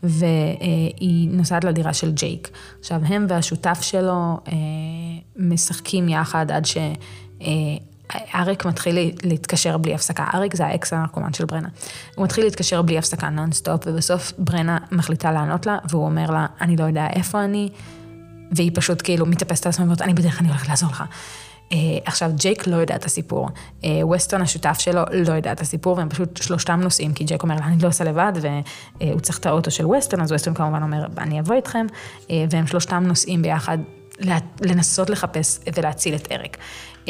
[0.03, 2.51] והיא נוסעת לדירה של ג'ייק.
[2.81, 4.53] עכשיו, הם והשותף שלו אה,
[5.37, 10.27] משחקים יחד עד שאריק מתחיל להתקשר בלי הפסקה.
[10.35, 11.69] אריק זה האקס הנרקומן של ברנה.
[12.15, 16.77] הוא מתחיל להתקשר בלי הפסקה נונסטופ, ובסוף ברנה מחליטה לענות לה, והוא אומר לה, אני
[16.77, 17.69] לא יודע איפה אני,
[18.53, 21.05] והיא פשוט כאילו מתאפסת על עצמה ואומרת, אני בדרך, אני הולכת לעזור לך.
[21.69, 23.49] אה, עכשיו, ג'ייק לא יודע את הסיפור.
[23.49, 27.55] אה, ווסטון השותף שלו לא יודע את הסיפור, והם פשוט שלושתם נוסעים, כי ג'ייק אומר
[27.55, 28.33] אני לא עושה לבד,
[29.01, 31.87] והוא צריך את האוטו של ווסטון, אז ווסטון כמובן אומר, אני אבוא איתכם,
[32.21, 33.79] אה, והם שלושתם נוסעים ביחד
[34.61, 36.57] לנסות לחפש ולהציל את אריק.
[37.07, 37.09] אה,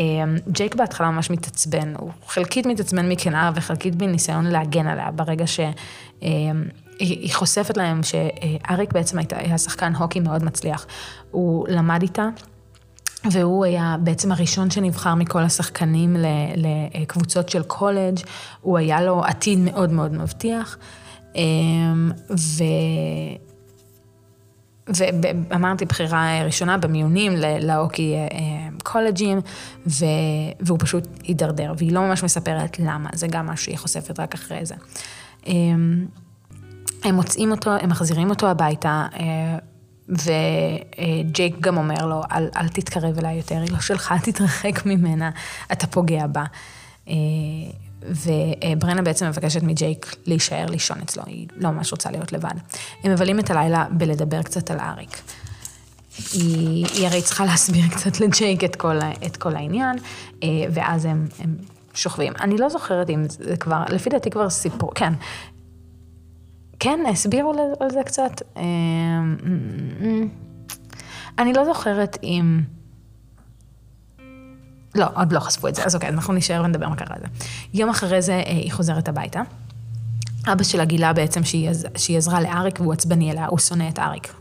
[0.49, 5.61] ג'ייק בהתחלה ממש מתעצבן, הוא חלקית מתעצבן מקנאה וחלקית בניסיון להגן עליה, ברגע ש...
[6.21, 6.25] Uh,
[6.99, 10.87] היא חושפת להם שאריק בעצם היה שחקן הוקי מאוד מצליח.
[11.31, 12.29] הוא למד איתה,
[13.25, 16.17] והוא היה בעצם הראשון שנבחר מכל השחקנים
[16.95, 18.19] לקבוצות של קולג',
[18.61, 20.79] הוא היה לו עתיד מאוד מאוד מבטיח.
[21.35, 22.65] אמ, ו...
[24.95, 28.27] ואמרתי, בחירה ראשונה במיונים לאוקי אה,
[28.83, 29.41] קולג'ים,
[29.87, 30.05] ו...
[30.61, 34.67] והוא פשוט הידרדר, והיא לא ממש מספרת למה, זה גם משהו שהיא חושפת רק אחרי
[34.67, 34.75] זה.
[35.47, 36.07] אמ,
[37.05, 39.59] הם מוצאים אותו, הם מחזירים אותו הביתה, אה,
[40.09, 45.31] וג'ייק גם אומר לו, אל, אל תתקרב אליי יותר, היא לא שלך, תתרחק ממנה,
[45.73, 46.45] אתה פוגע בה.
[47.09, 47.15] אה,
[48.03, 52.55] וברנה בעצם מבקשת מג'ייק להישאר לישון אצלו, היא לא ממש רוצה להיות לבד.
[53.05, 55.21] הם מבלים את הלילה בלדבר קצת על אריק.
[56.33, 59.97] היא, היא הרי צריכה להסביר קצת לג'ייק את כל, את כל העניין,
[60.43, 61.57] אה, ואז הם, הם
[61.95, 62.33] שוכבים.
[62.41, 65.13] אני לא זוכרת אם זה כבר, לפי דעתי כבר סיפור, כן,
[66.81, 68.43] כן, הסבירו על זה קצת.
[68.57, 69.37] אמ,
[71.39, 72.61] אני לא זוכרת אם...
[74.95, 77.27] לא, עוד לא חשפו את זה, אז אוקיי, אנחנו נשאר ונדבר מה קרה על זה.
[77.75, 79.41] יום אחרי זה אה, היא חוזרת הביתה.
[80.53, 84.35] אבא שלה גילה בעצם שהיא, שהיא עזרה לאריק והוא עצבני אליה, הוא שונא את אריק.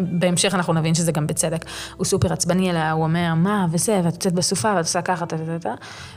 [0.00, 1.64] בהמשך אנחנו נבין שזה גם בצדק.
[1.96, 5.74] הוא סופר עצבני אליה, הוא אומר, מה, וזה, ואת יוצאת בסופה, ואת עושה ככה, טה-טה-טה,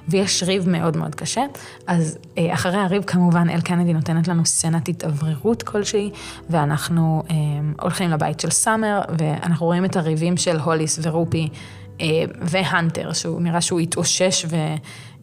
[0.07, 1.45] ויש ריב מאוד מאוד קשה.
[1.87, 6.11] אז אה, אחרי הריב, כמובן, אל קנדי נותנת לנו סצנת התאווררות כלשהי,
[6.49, 7.35] ואנחנו אה,
[7.81, 11.49] הולכים לבית של סאמר, ואנחנו רואים את הריבים של הוליס ורופי.
[12.01, 12.07] אה,
[12.41, 14.55] והנטר, שהוא נראה שהוא התאושש ו...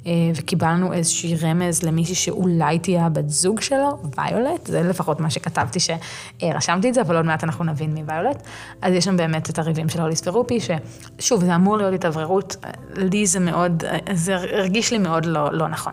[0.06, 5.78] אה, וקיבלנו איזשהי רמז למישהי שאולי תהיה הבת זוג שלו, ויולט, זה לפחות מה שכתבתי
[5.80, 8.42] שרשמתי את זה, אבל עוד מעט אנחנו נבין מי ויולט.
[8.82, 12.56] אז יש שם באמת את הריבים של הוליס ורופי, ששוב, זה אמור להיות התאווררות,
[12.96, 15.92] לי זה מאוד, זה הרגיש לי מאוד לא, לא נכון.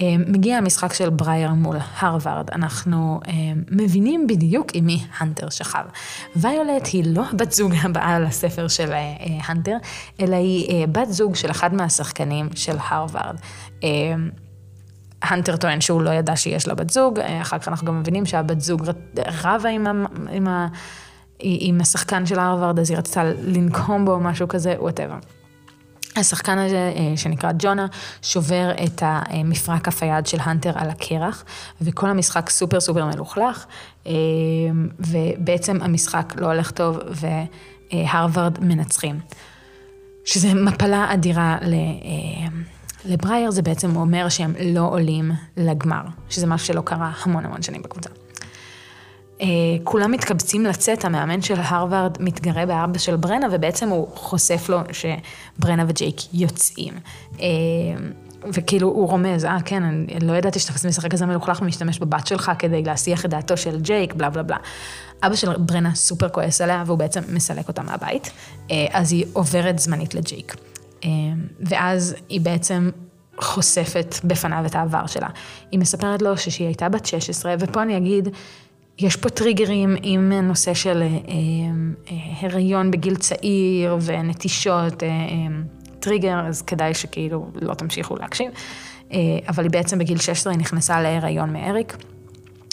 [0.00, 3.32] אה, מגיע המשחק של ברייר מול הרווארד, אנחנו אה,
[3.70, 5.84] מבינים בדיוק עם מי הנטר שכב.
[6.36, 9.76] ויולט היא לא בת זוג הבאה לספר של אה, הנטר,
[10.20, 13.36] אלא היא בת זוג של אחד מהשחקנים של הרווארד.
[15.22, 18.60] הנטר טוען שהוא לא ידע שיש לה בת זוג, אחר כך אנחנו גם מבינים שהבת
[18.60, 18.82] זוג
[19.42, 19.90] רבה עם, ה,
[20.30, 20.66] עם, ה,
[21.40, 25.16] עם השחקן של הרווארד, אז היא רצתה לנקום בו או משהו כזה, whatever.
[26.16, 27.86] השחקן הזה, אה, שנקרא ג'ונה,
[28.22, 31.44] שובר את המפרק כף היד של הנטר על הקרח,
[31.80, 33.66] וכל המשחק סופר סופר מלוכלך,
[34.06, 34.12] אה,
[34.98, 36.98] ובעצם המשחק לא הולך טוב,
[37.92, 39.20] והרווארד מנצחים.
[40.24, 41.74] שזה מפלה אדירה ל...
[41.74, 42.48] אה,
[43.04, 47.82] לברייר זה בעצם אומר שהם לא עולים לגמר, שזה משהו שלא קרה המון המון שנים
[47.82, 48.10] בקבוצה.
[49.40, 49.46] אה,
[49.84, 55.84] כולם מתקבצים לצאת, המאמן של הרווארד מתגרה באבא של ברנה, ובעצם הוא חושף לו שברנה
[55.88, 56.94] וג'ייק יוצאים.
[57.40, 57.46] אה,
[58.52, 62.52] וכאילו הוא רומז, אה כן, אני לא ידעתי שאתה משחק כזה מלוכלך ומשתמש בבת שלך
[62.58, 64.56] כדי להסיח את דעתו של ג'ייק, בלה בלה בלה.
[65.22, 68.30] אבא של ברנה סופר כועס עליה והוא בעצם מסלק אותה מהבית,
[68.70, 70.56] אה, אז היא עוברת זמנית לג'ייק.
[71.60, 72.90] ואז היא בעצם
[73.40, 75.28] חושפת בפניו את העבר שלה.
[75.70, 78.28] היא מספרת לו שהיא הייתה בת 16, ופה אני אגיד
[79.02, 81.08] יש פה טריגרים עם נושא של אה,
[82.10, 85.08] אה, הריון בגיל צעיר ונטישות, אה,
[86.00, 88.50] טריגר, אז כדאי שכאילו לא תמשיכו להקשיב.
[89.48, 91.96] אבל היא בעצם בגיל 16 היא נכנסה להיריון מאריק.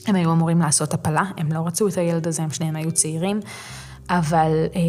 [0.07, 3.39] הם היו אמורים לעשות הפלה, הם לא רצו את הילד הזה, הם שניהם היו צעירים.
[4.09, 4.81] אבל אה,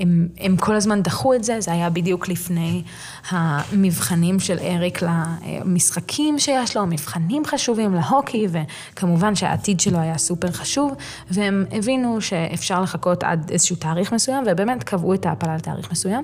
[0.00, 2.82] הם, הם כל הזמן דחו את זה, זה היה בדיוק לפני
[3.30, 10.94] המבחנים של אריק למשחקים שיש לו, מבחנים חשובים להוקי, וכמובן שהעתיד שלו היה סופר חשוב,
[11.30, 16.22] והם הבינו שאפשר לחכות עד איזשהו תאריך מסוים, ובאמת קבעו את ההפלה לתאריך מסוים.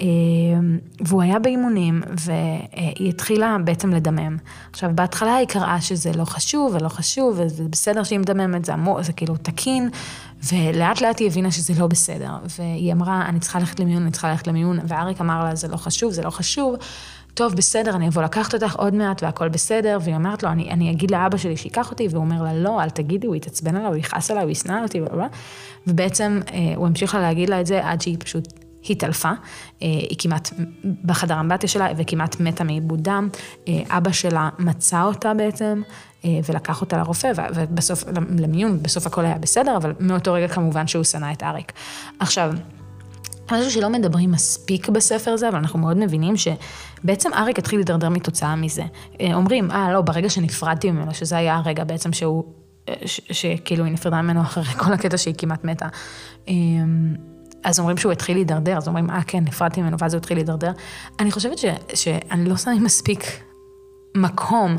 [0.00, 4.36] אמ, והוא היה באימונים, והיא התחילה בעצם לדמם.
[4.70, 9.12] עכשיו, בהתחלה היא קראה שזה לא חשוב ולא חשוב, וזה בסדר שהיא מדממת, זה, זה
[9.12, 9.90] כאילו תקין,
[10.44, 12.30] ולאט לאט היא הבינה שזה לא בסדר.
[12.58, 15.76] והיא אמרה, אני צריכה ללכת למיון, אני צריכה ללכת למיון, ואריק אמר לה, זה לא
[15.76, 16.74] חשוב, זה לא חשוב.
[17.34, 20.90] טוב, בסדר, אני אבוא לקחת אותך עוד מעט והכל בסדר, והיא אומרת לו, אני, אני
[20.90, 23.96] אגיד לאבא שלי שייקח אותי, והוא אומר לה, לא, אל תגידי, הוא יתעצבן עליו, הוא
[23.96, 25.00] יכעס עליו, הוא ישנא אותי,
[25.86, 28.48] ובעצם אה, הוא המשיך לה להגיד לה את זה עד שהיא פשוט
[28.90, 29.34] התעלפה, אה,
[29.80, 30.50] היא כמעט
[31.04, 33.28] בחדר אמבטיה שלה וכמעט מתה מעיבוד דם.
[33.68, 35.82] אה, אבא שלה מצא אותה בעצם
[36.24, 38.04] ולקח אותה לרופא ובסוף,
[38.38, 41.72] למיון, בסוף הכל היה בסדר, אבל מאותו רגע כמובן שהוא שנא את אריק.
[42.20, 42.52] עכשיו,
[43.52, 48.56] משהו שלא מדברים מספיק בספר הזה, אבל אנחנו מאוד מבינים שבעצם אריק התחיל להידרדר מתוצאה
[48.56, 48.82] מזה.
[49.34, 52.44] אומרים, אה, לא, ברגע שנפרדתי ממנו, שזה היה הרגע בעצם שהוא,
[53.04, 55.88] שכאילו היא נפרדה ממנו אחרי כל הקטע שהיא כמעט מתה.
[57.64, 60.72] אז אומרים שהוא התחיל להידרדר, אז אומרים, אה כן, נפרדתי ממנו, ואז הוא התחיל להידרדר.
[61.20, 63.47] אני חושבת ש, שאני לא שמים מספיק
[64.14, 64.76] מקום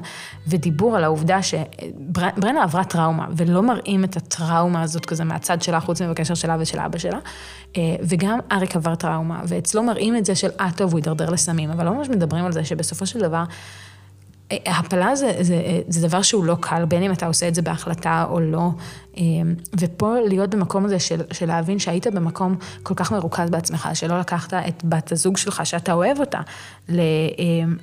[0.47, 6.01] ודיבור על העובדה שברנה עברה טראומה, ולא מראים את הטראומה הזאת כזה מהצד שלה, חוץ
[6.01, 7.19] מבקשר שלה ושל אבא שלה.
[7.77, 11.71] אה, וגם אריק עבר טראומה, ואצלו מראים את זה של, אה, טוב, הוא הידרדר לסמים,
[11.71, 13.43] אבל לא ממש מדברים על זה שבסופו של דבר...
[14.51, 18.25] הפלה זה, זה, זה דבר שהוא לא קל, בין אם אתה עושה את זה בהחלטה
[18.29, 18.69] או לא.
[19.17, 24.19] אמ, ופה להיות במקום הזה של, של להבין שהיית במקום כל כך מרוכז בעצמך, שלא
[24.19, 26.39] לקחת את בת הזוג שלך, שאתה אוהב אותה,
[26.89, 26.95] אמ,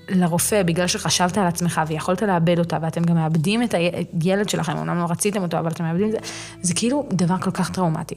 [0.09, 4.99] לרופא בגלל שחשבת על עצמך ויכולת לאבד אותה, ואתם גם מאבדים את הילד שלכם, אמנם
[4.99, 6.19] לא רציתם אותו, אבל אתם מאבדים את זה,
[6.63, 8.15] זה כאילו דבר כל כך טראומטי.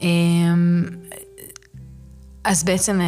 [0.00, 0.84] אמ,
[2.44, 3.00] אז בעצם...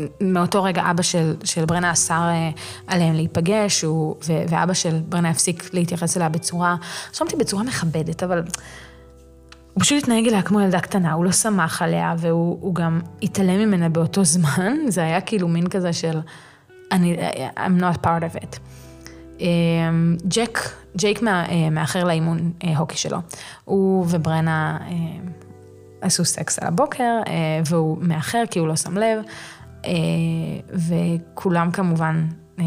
[0.00, 2.50] אה, אה, מאותו רגע אבא של, של ברנה אסר אה,
[2.86, 6.76] עליהם להיפגש, הוא, ו, ואבא של ברנה הפסיק להתייחס אליה בצורה,
[7.12, 8.42] חשבתי בצורה מכבדת, אבל
[9.74, 13.88] הוא פשוט התנהג אליה כמו ילדה קטנה, הוא לא שמח עליה, והוא גם התעלם ממנה
[13.88, 16.20] באותו זמן, זה היה כאילו מין כזה של,
[16.92, 17.16] אני,
[17.56, 18.58] I'm not part of it.
[19.40, 19.46] אה,
[20.28, 20.58] ג'ק,
[20.96, 23.18] ג'ייק אה, מאחר לאימון הוקי שלו.
[23.64, 24.78] הוא וברנה
[26.00, 27.20] עשו סקס על הבוקר,
[27.66, 29.18] והוא מאחר כי הוא לא שם לב.
[29.84, 29.90] אה,
[30.72, 32.26] וכולם כמובן,
[32.58, 32.64] אה,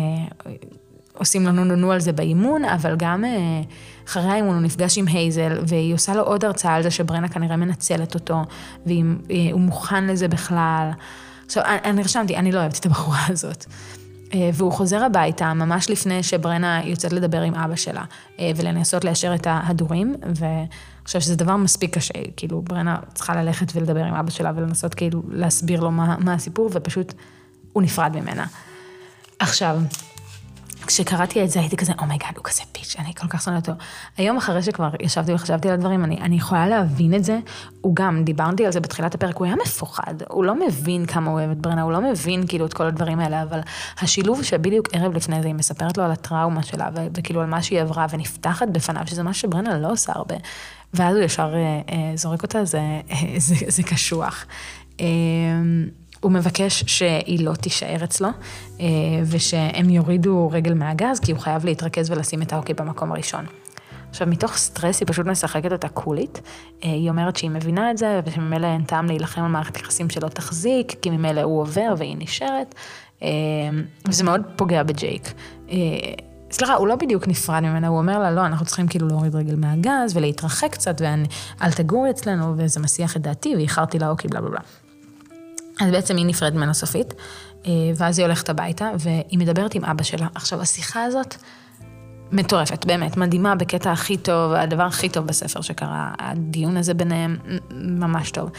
[1.13, 3.62] עושים לנו נונו על זה באימון, אבל גם אה,
[4.08, 7.58] אחרי האימון הוא נפגש עם הייזל, והיא עושה לו עוד הרצאה על זה שברנה כנראה
[7.58, 8.41] מנצלת אותו,
[8.86, 10.91] והוא מוכן לזה בכלל.
[11.45, 13.65] עכשיו, אני, אני רשמתי, אני לא אוהבת את הבחורה הזאת.
[14.54, 18.04] והוא חוזר הביתה ממש לפני שברנה יוצאת לדבר עם אבא שלה,
[18.56, 20.15] ולנסות ליישר את ההדורים,
[21.06, 25.24] חושבת שזה דבר מספיק קשה, כאילו ברנה צריכה ללכת ולדבר עם אבא שלה ולנסות כאילו
[25.30, 27.13] להסביר לו מה, מה הסיפור, ופשוט
[27.74, 28.46] הוא נפרד ממנה.
[29.39, 29.78] עכשיו,
[30.88, 33.69] כשקראתי את זה הייתי כזה, oh my god, הוא כזה bitch, אני כל כך שונאת
[33.69, 33.80] אותו.
[34.17, 37.39] היום אחרי שכבר ישבתי וחשבתי על הדברים, אני, אני יכולה להבין את זה.
[37.82, 41.39] הוא גם, דיברתי על זה בתחילת הפרק, הוא היה מפוחד, הוא לא מבין כמה הוא
[41.39, 43.60] אוהב את ברנה, הוא לא מבין כאילו את כל הדברים האלה, אבל
[44.02, 47.82] השילוב שבדיוק ערב לפני זה, היא מספרת לו על הטראומה שלה, וכאילו על מה שהיא
[47.82, 50.36] עברה, ונפתחת בפניו, שזה מה שברנה לא עושה הרבה,
[50.93, 54.46] ואז הוא ישר אה, אה, זורק אותה, זה, אה, זה, זה קשוח.
[55.00, 55.06] אה,
[56.23, 58.27] הוא מבקש שהיא לא תישאר אצלו,
[58.79, 58.86] אה,
[59.25, 63.45] ושהם יורידו רגל מהגז, כי הוא חייב להתרכז ולשים את ההוקי במקום הראשון.
[64.09, 66.41] עכשיו, מתוך סטרס היא פשוט משחקת אותה קולית.
[66.83, 70.27] אה, היא אומרת שהיא מבינה את זה, ושממילא אין טעם להילחם על מערכת יחסים שלא
[70.27, 72.75] תחזיק, כי ממילא הוא עובר והיא נשארת,
[73.23, 73.29] אה,
[74.07, 75.33] וזה מאוד פוגע בג'ייק.
[76.51, 79.55] סליחה, הוא לא בדיוק נפרד ממנה, הוא אומר לה, לא, אנחנו צריכים כאילו להוריד רגל
[79.55, 84.83] מהגז ולהתרחק קצת, ואל תגורי אצלנו, וזה מסיח את דעתי, ואיחרתי להוקי, בלה בלה בלה.
[85.81, 87.13] אז בעצם היא נפרדת ממנו סופית,
[87.65, 90.27] אה, ואז היא הולכת הביתה, והיא מדברת עם אבא שלה.
[90.36, 91.36] עכשיו, השיחה הזאת
[92.31, 97.38] מטורפת, באמת, מדהימה, בקטע הכי טוב, הדבר הכי טוב בספר שקרה, הדיון הזה ביניהם,
[97.71, 98.49] ממש טוב.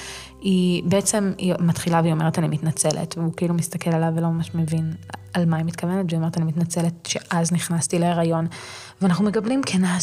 [0.41, 4.93] היא בעצם, היא מתחילה והיא אומרת, אני מתנצלת, והוא כאילו מסתכל עליו ולא ממש מבין
[5.35, 8.47] על מה היא מתכוונת, והיא אומרת, אני מתנצלת שאז נכנסתי להיריון.
[9.03, 9.97] ואנחנו מקבלים כנה,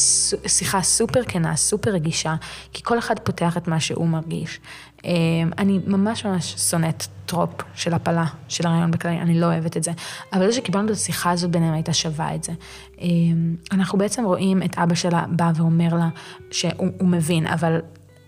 [0.47, 2.35] שיחה סופר כנה, סופר רגישה,
[2.73, 4.59] כי כל אחד פותח את מה שהוא מרגיש.
[5.05, 5.11] אמ,
[5.57, 9.91] אני ממש ממש שונאת טרופ של הפלה, של הרעיון בכללי, אני לא אוהבת את זה.
[10.33, 12.51] אבל זה שקיבלנו את השיחה הזאת ביניהם הייתה שווה את זה.
[13.01, 16.09] אמ, אנחנו בעצם רואים את אבא שלה בא ואומר לה
[16.51, 17.79] שהוא מבין, אבל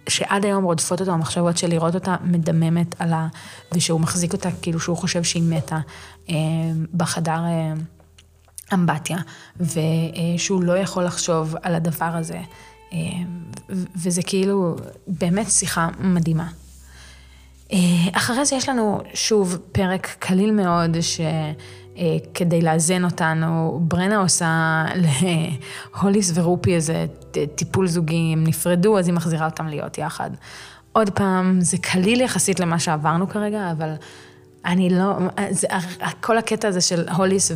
[0.09, 3.27] שעד היום רודפות אותו המחשבות של לראות אותה מדממת על ה...
[3.71, 5.79] ושהוא מחזיק אותה כאילו שהוא חושב שהיא מתה
[6.29, 6.35] אמ,
[6.93, 7.39] בחדר
[8.73, 9.17] אמבטיה,
[9.59, 12.41] ושהוא לא יכול לחשוב על הדבר הזה.
[13.95, 14.75] וזה כאילו
[15.07, 16.47] באמת שיחה מדהימה.
[17.71, 17.77] אה,
[18.13, 21.23] אחרי זה יש לנו שוב פרק קליל מאוד, שכדי
[21.97, 22.17] אה,
[22.61, 27.05] לאזן אותנו, ברנה עושה להוליס ורופי איזה
[27.55, 30.29] טיפול זוגי, הם נפרדו, אז היא מחזירה אותם להיות יחד.
[30.91, 33.93] עוד פעם, זה קליל יחסית למה שעברנו כרגע, אבל
[34.65, 35.17] אני לא,
[35.51, 35.67] זה,
[36.21, 37.51] כל הקטע הזה של הוליס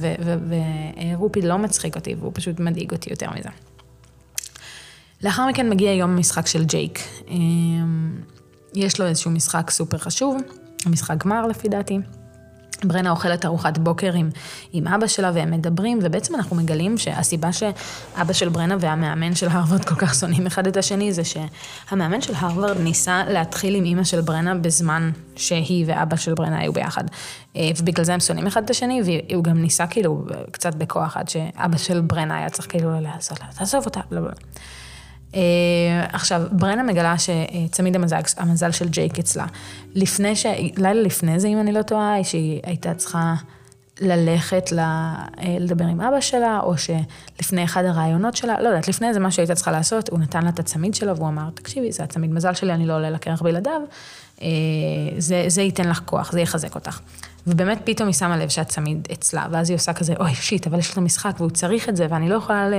[1.15, 3.50] ורופי לא מצחיק אותי, והוא פשוט מדאיג אותי יותר מזה.
[5.23, 7.00] לאחר מכן מגיע יום המשחק של ג'ייק.
[7.30, 7.36] אה,
[8.76, 10.38] יש לו איזשהו משחק סופר חשוב,
[10.86, 12.00] משחק גמר לפי דעתי.
[12.83, 14.29] ברנה אוכלת ארוחת בוקר עם,
[14.73, 19.85] עם אבא שלה והם מדברים, ובעצם אנחנו מגלים שהסיבה שאבא של ברנה והמאמן של הרווארד
[19.85, 24.21] כל כך שונאים אחד את השני, זה שהמאמן של הרווארד ניסה להתחיל עם אימא של
[24.21, 27.03] ברנה בזמן שהיא ואבא של ברנה היו ביחד.
[27.55, 31.29] אה, ובגלל זה הם שונאים אחד את השני, והוא גם ניסה כאילו קצת בכוח עד
[31.29, 34.31] שאבא של ברנה היה צריך כאילו לעשות לה, תעזוב אותה, בלה בלה.
[35.31, 35.37] Uh,
[36.11, 39.45] עכשיו, ברנה מגלה שצמיד המזל, המזל של ג'ייק אצלה.
[39.95, 40.45] לפני ש...
[40.77, 43.35] לילה לפני זה, אם אני לא טועה, שהיא הייתה צריכה
[44.01, 44.79] ללכת ל...
[44.79, 45.23] אה,
[45.59, 49.55] לדבר עם אבא שלה, או שלפני אחד הרעיונות שלה, לא יודעת, לפני זה מה שהייתה
[49.55, 52.73] צריכה לעשות, הוא נתן לה את הצמיד שלו, והוא אמר, תקשיבי, זה הצמיד מזל שלי,
[52.73, 53.81] אני לא עולה לקרח בלעדיו,
[54.37, 54.41] uh,
[55.17, 56.99] זה, זה ייתן לך כוח, זה יחזק אותך.
[57.47, 60.97] ובאמת פתאום היא שמה לב שהצמיד אצלה, ואז היא עושה כזה, אוי, שיט, אבל יש
[60.97, 62.73] לו משחק והוא צריך את זה, ואני לא יכולה ל...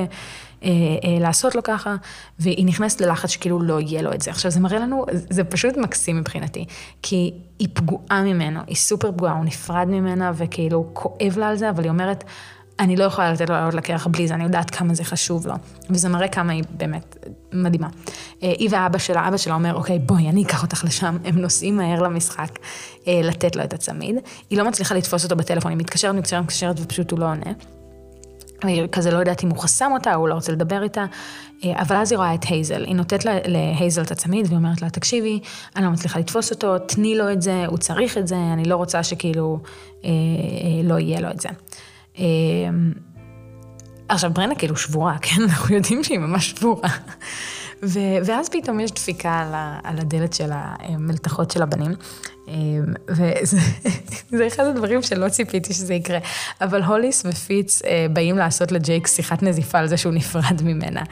[0.65, 0.71] אה,
[1.05, 1.97] אה, לעשות לו ככה,
[2.39, 4.31] והיא נכנסת ללחץ שכאילו לא יהיה לו את זה.
[4.31, 6.65] עכשיו, זה מראה לנו, זה פשוט מקסים מבחינתי,
[7.03, 11.71] כי היא פגועה ממנו, היא סופר פגועה, הוא נפרד ממנה, וכאילו כואב לה על זה,
[11.71, 12.25] אבל היא אומרת,
[12.79, 15.55] אני לא יכולה לתת לו לעלות לקרח בלי זה, אני יודעת כמה זה חשוב לו.
[15.91, 17.17] וזה מראה כמה היא באמת
[17.53, 17.89] מדהימה.
[18.43, 21.17] אה, היא ואבא שלה, אבא שלה אומר, אוקיי, בואי, אני אקח אותך לשם.
[21.25, 22.59] הם נוסעים מהר למשחק,
[23.07, 24.17] לתת לו את הצמיד.
[24.51, 27.53] היא לא מצליחה לתפוס אותו בטלפון, היא מתקשרת, מתקשרת, מתקשרת, ופשוט הוא לא עונה.
[28.63, 31.05] היא כזה לא יודעת אם הוא חסם אותה, הוא לא רוצה לדבר איתה,
[31.65, 34.91] אה, אבל אז היא רואה את הייזל, היא נותנת להייזל את הצמיד והיא אומרת לה,
[34.91, 35.41] תקשיבי,
[35.77, 38.77] אני לא מצליחה לתפוס אותו, תני לו את זה, הוא צריך את זה, אני לא
[38.77, 39.59] רוצה שכאילו
[40.05, 41.49] אה, אה, לא יהיה לו את זה.
[42.19, 42.25] אה,
[44.09, 45.43] עכשיו ברנה כאילו שבורה, כן?
[45.43, 46.89] אנחנו יודעים שהיא ממש שבורה.
[47.83, 51.93] ו- ואז פתאום יש דפיקה על, ה- על הדלת של המלתחות של הבנים,
[53.09, 56.19] וזה אחד הדברים שלא ציפיתי שזה יקרה.
[56.61, 61.03] אבל הוליס ופיץ באים לעשות לג'ייק שיחת נזיפה על זה שהוא נפרד ממנה.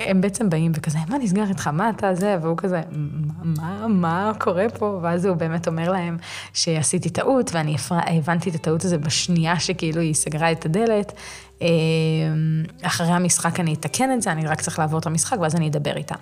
[0.00, 2.36] הם בעצם באים וכזה, מה נסגר איתך, מה אתה זה?
[2.42, 2.80] והוא כזה,
[3.42, 4.98] מה, מה קורה פה?
[5.02, 6.16] ואז הוא באמת אומר להם
[6.52, 11.12] שעשיתי טעות, ואני הבנתי את הטעות הזו בשנייה שכאילו היא סגרה את הדלת.
[12.82, 15.96] אחרי המשחק אני אתקן את זה, אני רק צריך לעבור את המשחק ואז אני אדבר
[15.96, 16.14] איתה.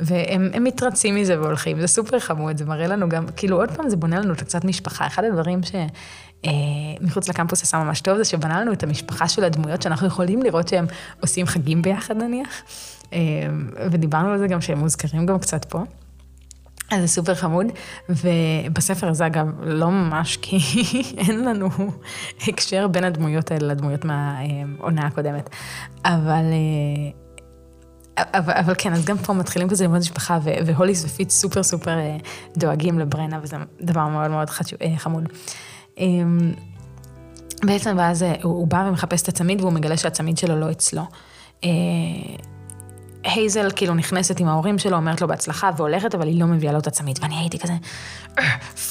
[0.00, 3.96] והם מתרצים מזה והולכים, זה סופר חמוד, זה מראה לנו גם, כאילו עוד פעם זה
[3.96, 5.06] בונה לנו את הקצת משפחה.
[5.06, 9.82] אחד הדברים שמחוץ אה, לקמפוס עשה ממש טוב, זה שבנה לנו את המשפחה של הדמויות
[9.82, 10.86] שאנחנו יכולים לראות שהם
[11.20, 12.62] עושים חגים ביחד נניח,
[13.12, 13.18] אה,
[13.90, 15.84] ודיברנו על זה גם שהם מוזכרים גם קצת פה.
[17.00, 17.66] זה סופר חמוד,
[18.08, 20.58] ובספר הזה אגב, לא ממש, כי
[21.28, 21.68] אין לנו
[22.48, 25.50] הקשר בין הדמויות האלה לדמויות מהעונה הקודמת,
[26.04, 26.44] אבל...
[28.18, 31.98] אבל, אבל כן, אז גם פה מתחילים כזה ללמוד משפחה, והוליס ופיץ סופר סופר
[32.56, 35.28] דואגים לברנה, וזה דבר מאוד מאוד חשוב, חמוד.
[35.98, 36.52] אמ,
[37.62, 41.02] בעצם, ואז הוא בא ומחפש את הצמיד, והוא מגלה שהצמיד שלו לא אצלו.
[43.24, 46.78] הייזל כאילו נכנסת עם ההורים שלו, אומרת לו בהצלחה והולכת, אבל היא לא מביאה לו
[46.78, 47.18] את הצמיד.
[47.22, 47.72] ואני הייתי כזה,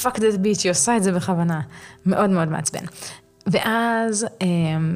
[0.02, 1.60] fuck that bitch, היא עושה את זה בכוונה.
[2.06, 2.84] מאוד מאוד מעצבן.
[3.46, 4.26] ואז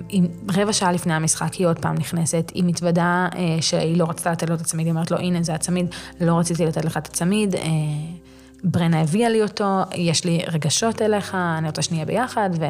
[0.09, 4.32] עם רבע שעה לפני המשחק היא עוד פעם נכנסת, היא מתוודה אה, שהיא לא רצתה
[4.32, 5.87] לתת לו את הצמיד, היא אומרת לו, הנה זה הצמיד,
[6.20, 7.61] לא רציתי לתת לך את הצמיד, אה,
[8.68, 12.66] ברנה הביאה לי אותו, יש לי רגשות אליך, אני רוצה שנהיה ביחד, ו...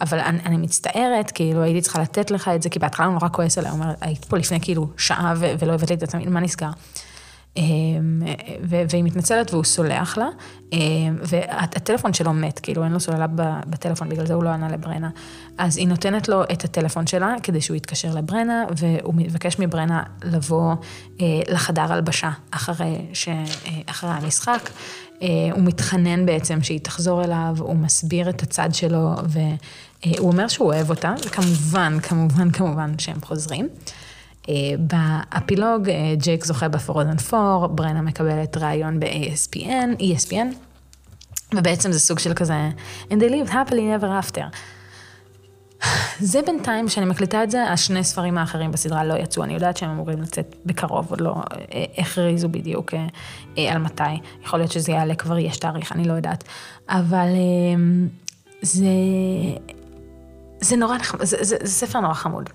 [0.00, 3.28] אבל אני, אני מצטערת, כאילו הייתי צריכה לתת לך את זה, כי בהתחלה הוא נורא
[3.32, 5.52] כועס עליה, הוא אומר, היית פה לפני כאילו שעה ו...
[5.58, 6.70] ולא הבאת לי את הצמיד, מה נסגר?
[7.56, 8.22] אמ,
[8.62, 10.28] והיא מתנצלת והוא סולח לה,
[10.72, 10.78] אמ,
[11.22, 13.26] והטלפון שלו מת, כאילו אין לו סוללה
[13.66, 15.10] בטלפון, בגלל זה הוא לא ענה לברנה.
[15.58, 20.74] אז היא נותנת לו את הטלפון שלה כדי שהוא יתקשר לברנה, והוא מבקש מברנה לבוא
[21.20, 23.28] אה, לחדר הלבשה אחרי, ש...
[23.28, 23.34] אה,
[23.86, 24.70] אחרי המשחק.
[25.22, 30.66] אה, הוא מתחנן בעצם שהיא תחזור אליו, הוא מסביר את הצד שלו, והוא אומר שהוא
[30.66, 33.68] אוהב אותה, וכמובן, כמובן, כמובן שהם חוזרים.
[34.48, 40.54] אה, באפילוג אה, ג'ייק זוכה בפורוזן פור, ברנה מקבלת ראיון ב-ASPN, ESPN,
[41.54, 42.68] ובעצם זה סוג של כזה,
[43.10, 44.44] and they lived happily never after.
[46.20, 49.90] זה בינתיים, שאני מקליטה את זה, השני ספרים האחרים בסדרה לא יצאו, אני יודעת שהם
[49.90, 51.34] אמורים לצאת בקרוב, עוד לא
[51.72, 52.94] אה, הכריזו בדיוק
[53.56, 54.02] על מתי.
[54.44, 56.44] יכול להיות שזה יעלה כבר, יש תאריך, אני לא יודעת.
[56.88, 57.28] אבל
[58.62, 58.84] זה,
[60.60, 62.50] זה נורא נחמד, זה, זה, זה ספר נורא חמוד.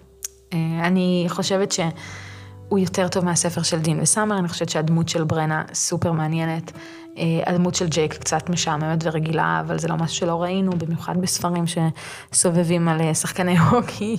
[0.53, 5.63] אה, אני חושבת שהוא יותר טוב מהספר של דין וסאמר, אני חושבת שהדמות של ברנה
[5.73, 6.71] סופר מעניינת.
[7.17, 11.63] אה, הדמות של ג'ייק קצת משעממת ורגילה, אבל זה לא משהו שלא ראינו, במיוחד בספרים
[11.67, 14.17] שסובבים על אה, שחקני הוקי.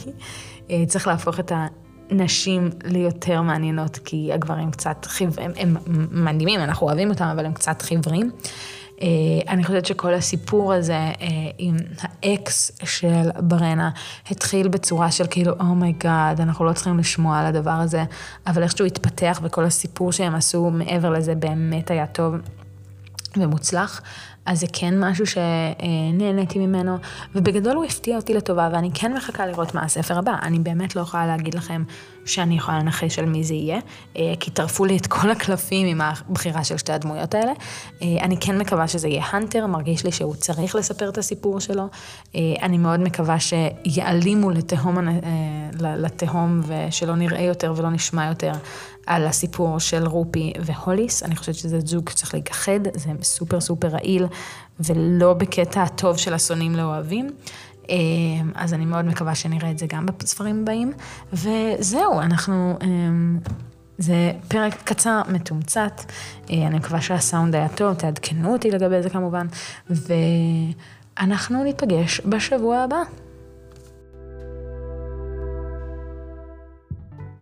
[0.87, 1.53] צריך להפוך את
[2.11, 7.53] הנשים ליותר מעניינות, כי הגברים קצת חיוורים, הם, הם מדהימים, אנחנו אוהבים אותם, אבל הם
[7.53, 8.31] קצת חיוורים.
[9.03, 9.09] אה,
[9.49, 11.13] אני חושבת שכל הסיפור הזה אה,
[11.59, 13.91] עם האקס של ברנה
[14.31, 18.05] התחיל בצורה של כאילו, oh my god, אנחנו לא צריכים לשמוע על הדבר הזה,
[18.47, 22.35] אבל איכשהו התפתח וכל הסיפור שהם עשו מעבר לזה באמת היה טוב
[23.43, 24.03] ומוצלח.
[24.47, 26.99] אז זה כן משהו שנהניתי ממנו,
[27.34, 30.37] ובגדול הוא הפתיע אותי לטובה, ואני כן מחכה לראות מה הספר הבא.
[30.43, 31.82] אני באמת לא יכולה להגיד לכם
[32.27, 33.79] שאני יכולה לנחש על מי זה יהיה,
[34.16, 37.53] אה, כי טרפו לי את כל הקלפים עם הבחירה של שתי הדמויות האלה.
[38.03, 41.89] אה, אני כן מקווה שזה יהיה הנטר, מרגיש לי שהוא צריך לספר את הסיפור שלו.
[42.35, 44.99] אה, אני מאוד מקווה שיעלימו לתהום,
[45.81, 48.53] לתהום ושלא נראה יותר ולא נשמע יותר
[49.07, 51.22] על הסיפור של רופי והוליס.
[51.22, 54.27] אני חושבת שזה זוג שצריך להיכחד, זה סופר סופר רעיל,
[54.81, 57.31] ולא בקטע הטוב של השונאים לאוהבים.
[57.91, 57.97] אה,
[58.55, 60.93] אז אני מאוד מקווה שנראה את זה גם בספרים הבאים.
[61.32, 62.78] וזהו, אנחנו...
[62.82, 62.87] אה,
[63.99, 66.01] זה פרק קצר, מתומצת,
[66.51, 69.47] אה, אני מקווה שהסאונד היה טוב, תעדכנו אותי לגבי זה כמובן,
[69.91, 73.03] ואנחנו ניפגש בשבוע הבא.